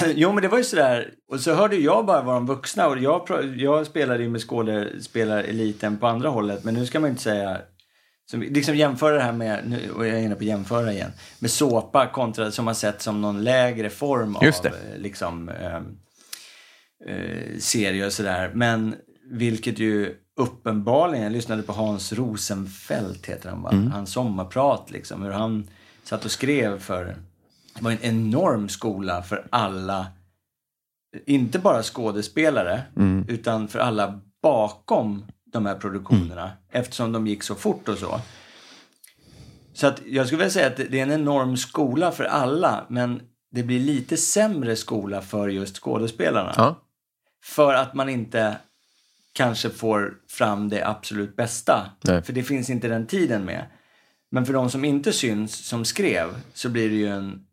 [0.14, 1.14] Jo, men det var ju sådär.
[1.28, 2.86] Och så hörde jag bara vad de vuxna.
[2.86, 6.64] Och jag, jag spelade ju med skådespelareliten på andra hållet.
[6.64, 7.58] Men nu ska man inte säga...
[8.30, 11.50] Som, liksom jämföra det här med, nu och jag är inne på jämföra igen, med
[11.50, 15.76] såpa kontra som man sett som någon lägre form av eh, liksom, eh,
[17.06, 18.50] eh, serie och sådär.
[18.54, 18.94] Men
[19.30, 23.70] vilket ju uppenbarligen, jag lyssnade på Hans Rosenfeldt heter han va?
[23.72, 23.90] Mm.
[23.92, 25.68] Hans sommarprat liksom, hur han
[26.02, 27.04] satt och skrev för,
[27.74, 30.06] det var en enorm skola för alla,
[31.26, 33.24] inte bara skådespelare, Mm.
[33.28, 35.24] utan för alla bakom
[35.54, 36.52] de här produktionerna.
[36.72, 38.20] Eftersom de gick så fort och så.
[39.72, 42.86] Så att jag skulle vilja säga att det det är en enorm skola för alla,
[42.88, 46.54] men det blir lite sämre skola för just skådespelarna.
[46.56, 46.80] ja.
[47.44, 48.56] För att man inte
[49.32, 51.90] kanske får fram det absolut bästa.
[52.00, 52.22] Nej.
[52.22, 53.66] För det finns inte den tiden med.
[54.30, 57.46] Men för de som inte syns, som skrev, så blir det ju en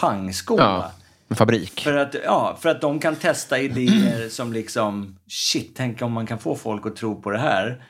[0.00, 0.62] pangskola.
[0.62, 0.92] ja.
[1.28, 1.80] En fabrik.
[1.80, 6.26] För att, ja, för att de kan testa idéer som liksom, shit, tänk om man
[6.26, 7.84] kan få folk att tro på det här.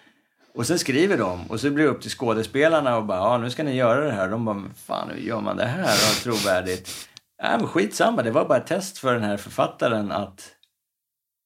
[0.55, 3.51] Och sen skriver de och så blir det upp till skådespelarna och bara, ja nu
[3.51, 4.29] ska ni göra det här.
[4.29, 7.09] De bara, fan hur gör man det här och trovärdigt?
[7.43, 10.58] Ja men skitsamma, det var bara ett test för den här författaren att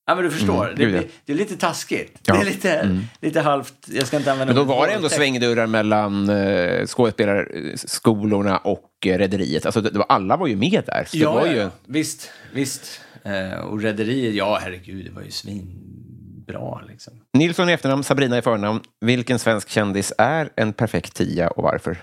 [0.06, 2.18] Ja men du förstår, Mm, det, blir, det är lite taskigt.
[2.26, 2.34] Ja.
[2.34, 5.16] Det är lite, lite halvt, jag ska inte använda Men då var det ändå våldtäkt.
[5.18, 9.66] svängdörrar mellan eh, skådespelarskolorna och eh, rederiet.
[9.66, 11.04] Alltså, det, det var, alla var ju med där.
[11.08, 11.68] Så det Ja, var ja, ju...
[11.86, 13.00] visst, visst.
[13.24, 17.12] Eh, och Rederiet, ja herregud, det var ju svinbra liksom.
[17.32, 18.80] Nilsson i efternamn, Sabrina i förnamn.
[19.00, 22.02] Vilken svensk kändis är en perfekt tia och varför?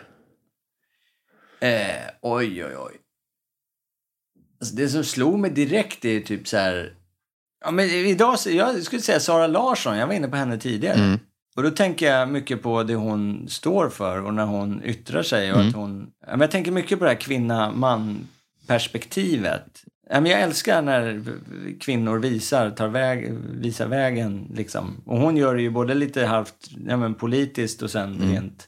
[1.62, 1.70] Eh,
[2.22, 2.94] oj, oj, oj.
[4.62, 6.94] Alltså, det som slog mig direkt är typ så här...
[7.66, 11.00] Ja, men idag, jag skulle säga Sara Larsson, jag var inne på henne tidigare.
[11.00, 11.20] Mm.
[11.56, 15.52] Och då tänker jag mycket på det hon står för och när hon yttrar sig.
[15.52, 15.70] Och Mm.
[15.70, 19.84] att hon, ja, men jag tänker mycket på det här kvinna-man-perspektivet.
[20.10, 21.24] Ja, men jag älskar när
[21.80, 24.48] kvinnor visar, tar väg, visar vägen.
[24.54, 25.02] Liksom.
[25.06, 26.56] Och hon gör det ju både lite halvt
[26.88, 28.66] ja, men politiskt och sen rent...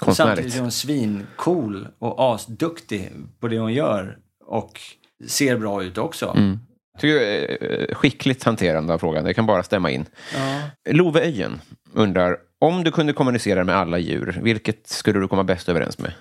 [0.00, 0.14] Och Mm.
[0.14, 4.18] Samtidigt är hon svincool och asduktig på det hon gör.
[4.46, 4.80] Och
[5.28, 6.34] ser bra ut också.
[6.36, 6.58] Mm.
[6.98, 9.24] Tycker eh, skickligt hanterande av frågan.
[9.24, 10.06] Det kan bara stämma in.
[10.34, 10.60] Ja.
[10.92, 11.60] Love Öjen
[11.92, 16.12] undrar, om du kunde kommunicera med alla djur, vilket skulle du komma bäst överens med?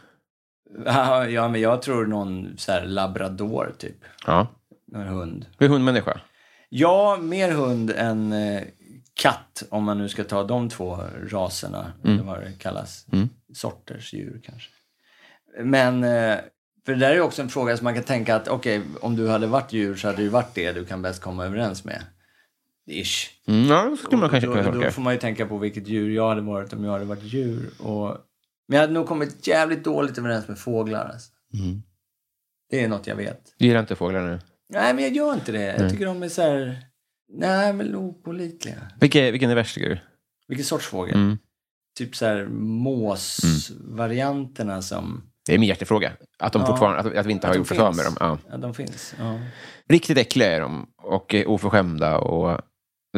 [1.29, 3.97] ja, men jag tror någon så här labrador typ.
[4.25, 4.47] Ja.
[4.95, 5.45] En hund.
[5.57, 6.21] Du är hundmänniska?
[6.69, 8.61] Ja, mer hund än eh,
[9.13, 10.99] katt om man nu ska ta de två
[11.31, 13.05] raserna, eller vad det kallas.
[13.11, 13.29] Mm.
[13.53, 14.69] Sorters djur kanske.
[15.63, 16.37] Men, eh,
[16.87, 19.15] för det där är ju också en fråga som man kan tänka att okej, om
[19.15, 22.03] du hade varit djur så hade ju varit det du kan bäst komma överens med.
[22.89, 23.29] Ish.
[23.47, 24.91] Mm, ja, det skulle man kanske då, kunna då tolka.
[24.91, 27.69] får man ju tänka på vilket djur jag hade varit om jag hade varit djur.
[27.79, 28.17] Och
[28.67, 31.05] Men jag hade nog kommit jävligt dåligt överens med fåglar.
[31.05, 31.31] Alltså.
[31.53, 31.81] Mm.
[32.69, 33.41] Det är något jag vet.
[33.57, 34.39] Du gillar inte fåglar nu?
[34.69, 35.75] Nej, men jag gör inte det.
[35.79, 36.79] Jag tycker de är så här...
[37.33, 38.91] Nej, men opålitliga.
[38.99, 39.99] Vilken, vilken är värst tycker du?
[40.47, 41.15] Vilken sorts fågel?
[41.15, 41.37] Mm.
[41.97, 45.23] Typ så här måsvarianterna som...
[45.47, 46.11] Det är min hjärtefråga.
[46.39, 46.65] Att, de Ja.
[46.67, 48.17] fortfarande, att, att vi inte Att har gjort oss av med dem.
[48.19, 48.37] Ja.
[48.51, 49.15] Ja, de finns.
[49.19, 49.39] Ja.
[49.89, 52.17] Riktigt äckliga är de och oförskämda.
[52.17, 52.61] Och,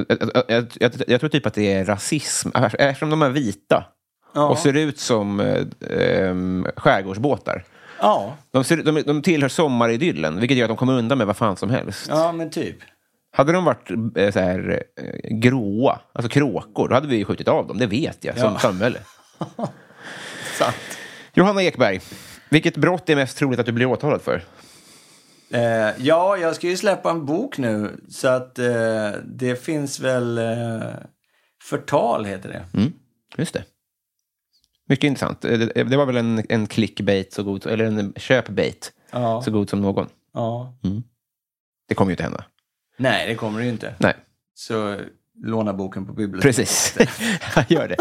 [0.08, 2.50] jag, jag, jag, jag tror typ att det är rasism,
[2.80, 3.86] eftersom de är vita
[4.34, 6.36] och ser ut som eh,
[6.82, 7.64] skärgårdsbåtar.
[8.02, 8.36] ja.
[8.52, 11.56] De, ser, de, de tillhör sommaridyllen, vilket gör att de kommer undan med vad fan
[11.58, 12.06] som helst.
[12.10, 12.76] ja, men typ.
[13.32, 17.48] Hade de varit eh, så här, eh, gråa, alltså kråkor, då hade vi ju skjutit
[17.48, 17.78] av dem.
[17.78, 19.00] Det vet jag, som samhälle.
[20.58, 20.99] Sant.
[21.40, 22.00] Johanna Ekberg,
[22.50, 24.44] vilket brott är mest troligt att du blir åtalad för?
[25.52, 28.00] Eh, ja, jag ska ju släppa en bok nu.
[28.10, 30.38] Så att eh, det finns väl...
[30.38, 30.82] Eh,
[31.64, 32.66] förtal heter det.
[32.80, 32.94] Mm,
[33.38, 33.64] just det.
[34.88, 35.46] Mycket intressant.
[35.46, 39.42] Eh, Det, det var väl en, en clickbait, så god, eller en köpbait, Ja.
[39.42, 40.08] så god som någon.
[40.34, 40.74] ja.
[41.88, 42.46] Det kommer ju inte hända.
[42.98, 43.96] Nej, det kommer det ju inte.
[44.00, 44.14] Nej,
[44.54, 44.98] Så
[45.44, 46.56] låna boken på biblioteket.
[46.58, 46.98] precis.
[47.68, 47.96] Gör det.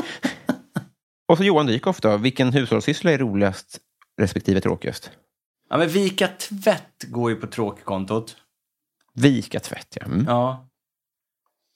[1.29, 3.79] Och så Johan Dykhoff då, vilken hushållssyssla är roligast
[4.21, 5.11] respektive tråkigast?
[5.71, 8.37] Ja, men vika tvätt går ju på tråkkontot.
[9.15, 10.07] Vika tvätt, ja.
[10.07, 10.25] Mm.
[10.29, 10.69] Ja.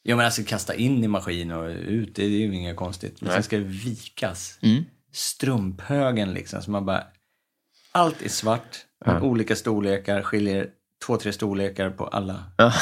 [0.05, 3.21] Jo, men alltså kasta in i maskin och ut, det är ju inget konstigt.
[3.21, 3.35] Men Nej.
[3.37, 4.59] sen ska det vikas.
[4.63, 4.85] Mm.
[5.13, 7.05] Strumphögen liksom, så man bara...
[7.93, 9.21] Allt är svart, Ja.
[9.21, 10.69] olika storlekar, skiljer
[11.07, 12.45] två, tre storlekar på alla.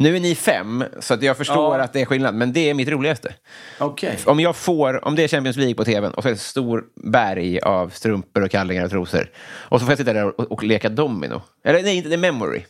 [0.00, 1.84] nu är ni fem, så att jag förstår Ja.
[1.84, 3.34] att det är skillnad, men det är mitt roligaste.
[3.78, 4.18] Okej.
[4.26, 6.40] Om jag får, om det är Champions League på tvn och så är det ett
[6.40, 9.30] stor berg av strumpor och kallingar och trosor.
[9.46, 11.42] Och så får jag sitta där och, och leka domino.
[11.64, 12.62] Eller nej, inte det är memory.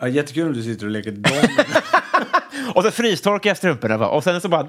[0.00, 1.48] Ja, jättekul om du sitter och leker dom.
[2.74, 4.08] Och så frystorkar jag strumporna va?
[4.08, 4.62] och sen så bara...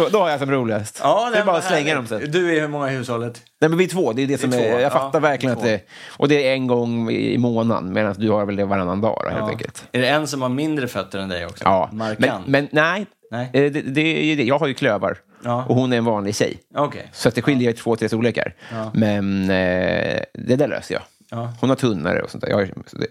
[0.00, 1.00] då, då har jag som roligast.
[1.02, 2.30] ja, det är bara att slänga dem sen.
[2.30, 3.42] Du är hur många i hushållet?
[3.60, 4.12] Nej, men vi är två.
[4.12, 5.80] Det är det som är två, jag ja, fattar verkligen vi att det...
[6.16, 9.28] Och det är en gång i månaden, medan du har väl det varannan dag då,
[9.28, 9.48] helt Ja.
[9.48, 9.84] enkelt.
[9.92, 11.64] Är det en som har mindre fötter än dig också?
[11.64, 12.46] Ja, men, Markant?
[12.46, 13.06] men nej.
[13.30, 13.44] Nej.
[13.52, 14.44] Eh, Det, det det.
[14.44, 15.64] Jag har ju klövar Ja.
[15.68, 16.58] och hon är en vanlig tjej.
[16.76, 17.08] Okej.
[17.12, 18.54] Så att det skiljer två, tre storlekar.
[18.72, 18.90] Ja.
[18.94, 21.02] Men eh, det där löser jag.
[21.30, 21.54] Ja.
[21.60, 22.50] Hon har tunnare och sånt där.
[22.50, 23.06] Jag, så det,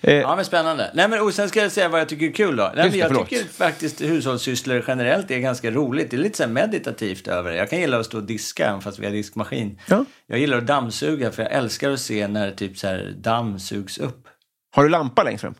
[0.00, 0.90] eh, Ja, men spännande.
[0.94, 2.72] Nej, men, och sen ska jag säga vad jag tycker är kul då.
[2.76, 3.28] Nej, men jag förlåt.
[3.28, 6.10] tycker faktiskt hushållssysslor generellt är ganska roligt.
[6.10, 7.56] Det är lite så meditativt över det.
[7.56, 9.80] Jag kan gilla att stå och diska även fast vi har diskmaskin.
[9.88, 10.04] Ja.
[10.26, 13.98] Jag gillar att dammsuga för jag älskar att se när typ så här damm sugs
[13.98, 14.28] upp.
[14.74, 15.54] Har du lampa längst fram?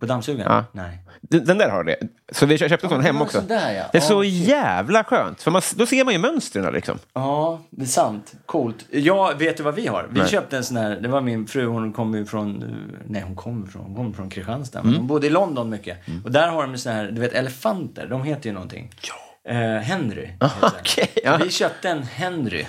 [0.00, 0.52] På dammsugaren?
[0.52, 0.64] Ja.
[0.72, 0.98] Nej.
[1.20, 1.96] Den, den där har det.
[2.32, 3.40] Så vi köpte en sån var också.
[3.40, 3.84] sådär, ja.
[3.92, 4.28] Det är så okej.
[4.48, 5.42] jävla skönt.
[5.42, 6.98] För man, då ser man ju mönstren liksom.
[7.14, 8.32] Ja, det är sant.
[8.46, 8.86] Coolt.
[8.90, 10.08] Ja, vet du vad vi har?
[10.10, 10.28] Vi Nej.
[10.28, 12.64] köpte en sån här, det var min fru, hon kommer från,
[13.06, 15.98] nej hon kommer från, hon kommer från Kristianstad, men hon bodde i London mycket.
[16.24, 18.90] Och där har de såna här, du vet elefanter, de heter ju någonting.
[19.02, 19.14] Ja.
[19.52, 20.30] Eh, Henry.
[20.40, 20.50] den.
[20.80, 21.36] Okej, ja.
[21.44, 22.66] Vi köpte en Henry.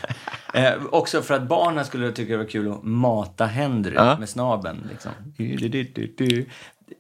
[0.54, 4.18] Eh, också för att barnen skulle tycka det var kul att mata Henry Ja.
[4.20, 4.88] med snabeln.
[4.92, 5.12] Liksom.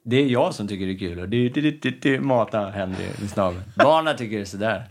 [0.03, 3.05] Det är jag som tycker det är kul att du, du, du, du, mata Henry
[3.19, 3.63] med snabeln.
[3.75, 4.85] Barnen tycker det är sådär.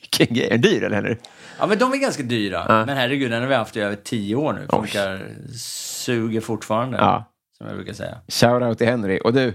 [0.00, 0.46] Vilken grej.
[0.46, 0.98] Är den dyr eller?
[0.98, 1.18] eller?
[1.58, 2.84] Ja, men de är ganska dyra.
[2.86, 4.66] Men herregud, den har vi haft i över tio år nu.
[4.70, 5.28] Funkar,
[5.58, 6.98] suger fortfarande.
[6.98, 7.30] Ja.
[7.58, 8.18] Som jag brukar säga.
[8.28, 9.20] Shoutout till Henry.
[9.24, 9.54] Och du,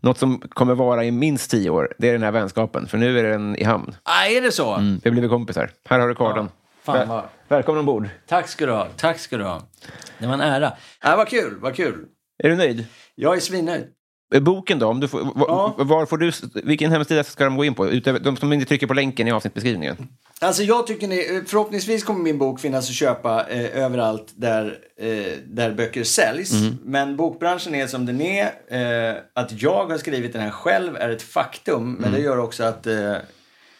[0.00, 2.86] något som kommer vara i minst tio år, det är den här vänskapen.
[2.86, 3.94] För nu är den i hamn.
[4.02, 4.74] Ah, är det så?
[4.74, 5.70] Mm, vi har blivit kompisar.
[5.88, 6.48] Här har du kardan.
[6.82, 7.24] Fan Väl- vad...
[7.48, 8.08] Välkommen ombord.
[8.26, 8.88] Tack ska du ha.
[8.96, 9.62] Tack ska du ha.
[10.18, 10.72] Det var en ära.
[11.00, 12.06] Ah, vad kul, vad kul.
[12.38, 12.86] Är du nöjd?
[13.14, 13.86] Jag är svinnöjd.
[14.32, 14.86] Eh, Boken då?
[14.86, 15.74] Om du får, Ja.
[15.78, 16.32] var får du,
[16.64, 17.84] vilken hemsida ska de gå in på?
[18.22, 19.96] De som inte trycker på länken i avsnittbeskrivningen.
[20.40, 25.08] Alltså jag tycker ni, förhoppningsvis kommer min bok finnas att köpa eh, överallt där, eh,
[25.46, 26.52] där böcker säljs.
[26.84, 28.44] Men bokbranschen är som den är.
[28.70, 31.92] Eh, att jag har skrivit den här själv är ett faktum.
[32.00, 33.14] Men det gör också att, eh,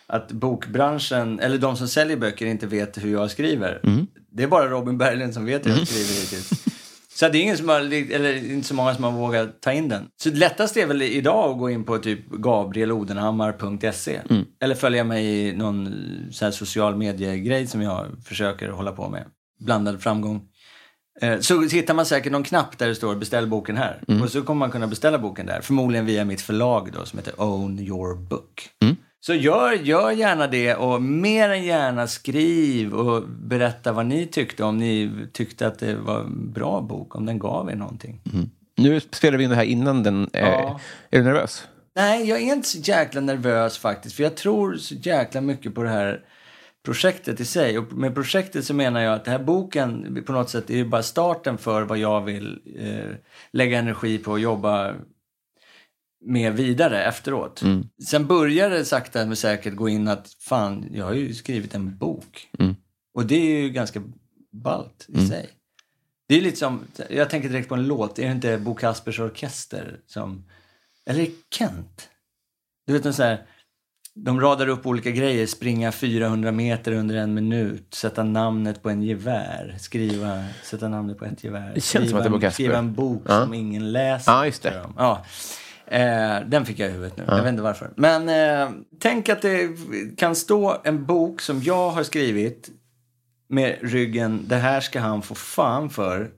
[0.07, 3.81] att bokbranschen, eller de som säljer böcker inte vet hur jag skriver.
[4.31, 6.62] Det är bara Robin Berglund som vet hur jag skriver hittills.
[7.23, 7.81] Så det är ingen som har,
[8.13, 10.09] eller inte så många som har vågat ta in den.
[10.23, 14.21] Så det lättaste är väl idag att gå in på typ gabrielodenhammar.se.
[14.63, 19.09] Eller följa mig i någon eh, så här social mediegrej som jag försöker hålla på
[19.09, 19.25] med.
[19.61, 20.43] Blandad framgång.
[21.21, 24.03] Eh, Så hittar man säkert någon knapp där det står beställ boken här.
[24.23, 25.61] Och så kommer man kunna beställa boken där.
[25.61, 28.69] Förmodligen via mitt förlag då som heter Own Your Book.
[29.27, 34.65] Så gör, gör gärna det och mer än gärna skriv och berätta vad ni tyckte.
[34.65, 38.21] Om ni tyckte att det var en bra bok, om den gav er någonting.
[38.77, 40.31] Nu spelar vi in det här innan den...
[40.33, 40.81] Eh, Ja.
[41.11, 41.69] Är du nervös?
[41.97, 44.17] Nej, jag är inte så jäkla nervös faktiskt.
[44.17, 46.21] För jag tror så jäkla mycket på det här
[46.85, 47.79] projektet i sig.
[47.79, 51.03] Och med projektet så menar jag att den här boken på något sätt är bara
[51.03, 53.17] starten för vad jag vill eh,
[53.53, 54.95] lägga energi på och jobba
[56.25, 57.63] med vidare efteråt.
[57.63, 57.89] Mm.
[58.07, 61.97] Sen började det sakta men säkert gå in att fan, jag har ju skrivit en
[61.97, 62.49] bok.
[62.59, 62.77] Mm.
[63.15, 64.03] Och det är ju ganska
[64.53, 65.51] ballt i sig.
[66.29, 66.81] Det är lite som,
[67.11, 70.45] jag tänker direkt på en låt, är det inte Bo Kaspers Orkester som,
[71.07, 72.09] eller Kent?
[72.87, 73.47] Du vet sån här,
[74.15, 79.03] de radar upp olika grejer, springa 400 meter under en minut, sätta namnet på en
[79.03, 81.73] gevär, skriva, sätta namnet på ett gevär.
[81.75, 82.55] Det känns som att det är Bo Kasper.
[82.55, 83.45] Skriva en bok Ja.
[83.45, 84.33] som ingen läser.
[84.33, 84.87] Ja, just det.
[84.97, 85.25] Ja.
[85.87, 87.91] Eh, den fick jag i huvudet nu, jag vet inte varför.
[87.97, 89.69] Men eh, tänk att det
[90.17, 92.71] kan stå en bok som jag har skrivit
[93.49, 96.31] med ryggen, det här ska han få fan för,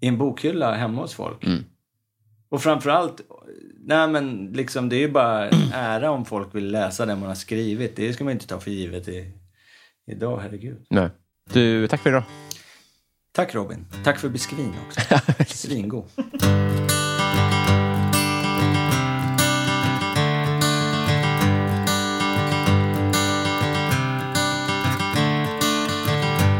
[0.00, 1.44] i en bokhylla hemma hos folk.
[2.50, 3.20] Och framförallt,
[3.78, 7.28] nej men liksom det är ju bara en ära om folk vill läsa det man
[7.28, 7.96] har skrivit.
[7.96, 9.32] Det ska man inte ta för givet i,
[10.06, 10.86] idag, herregud.
[10.90, 11.08] Nej.
[11.52, 12.22] Du, tack för idag.
[13.32, 13.86] Tack Robin.
[14.04, 15.00] Tack för beskrivningen också.
[15.46, 16.04] Svingod.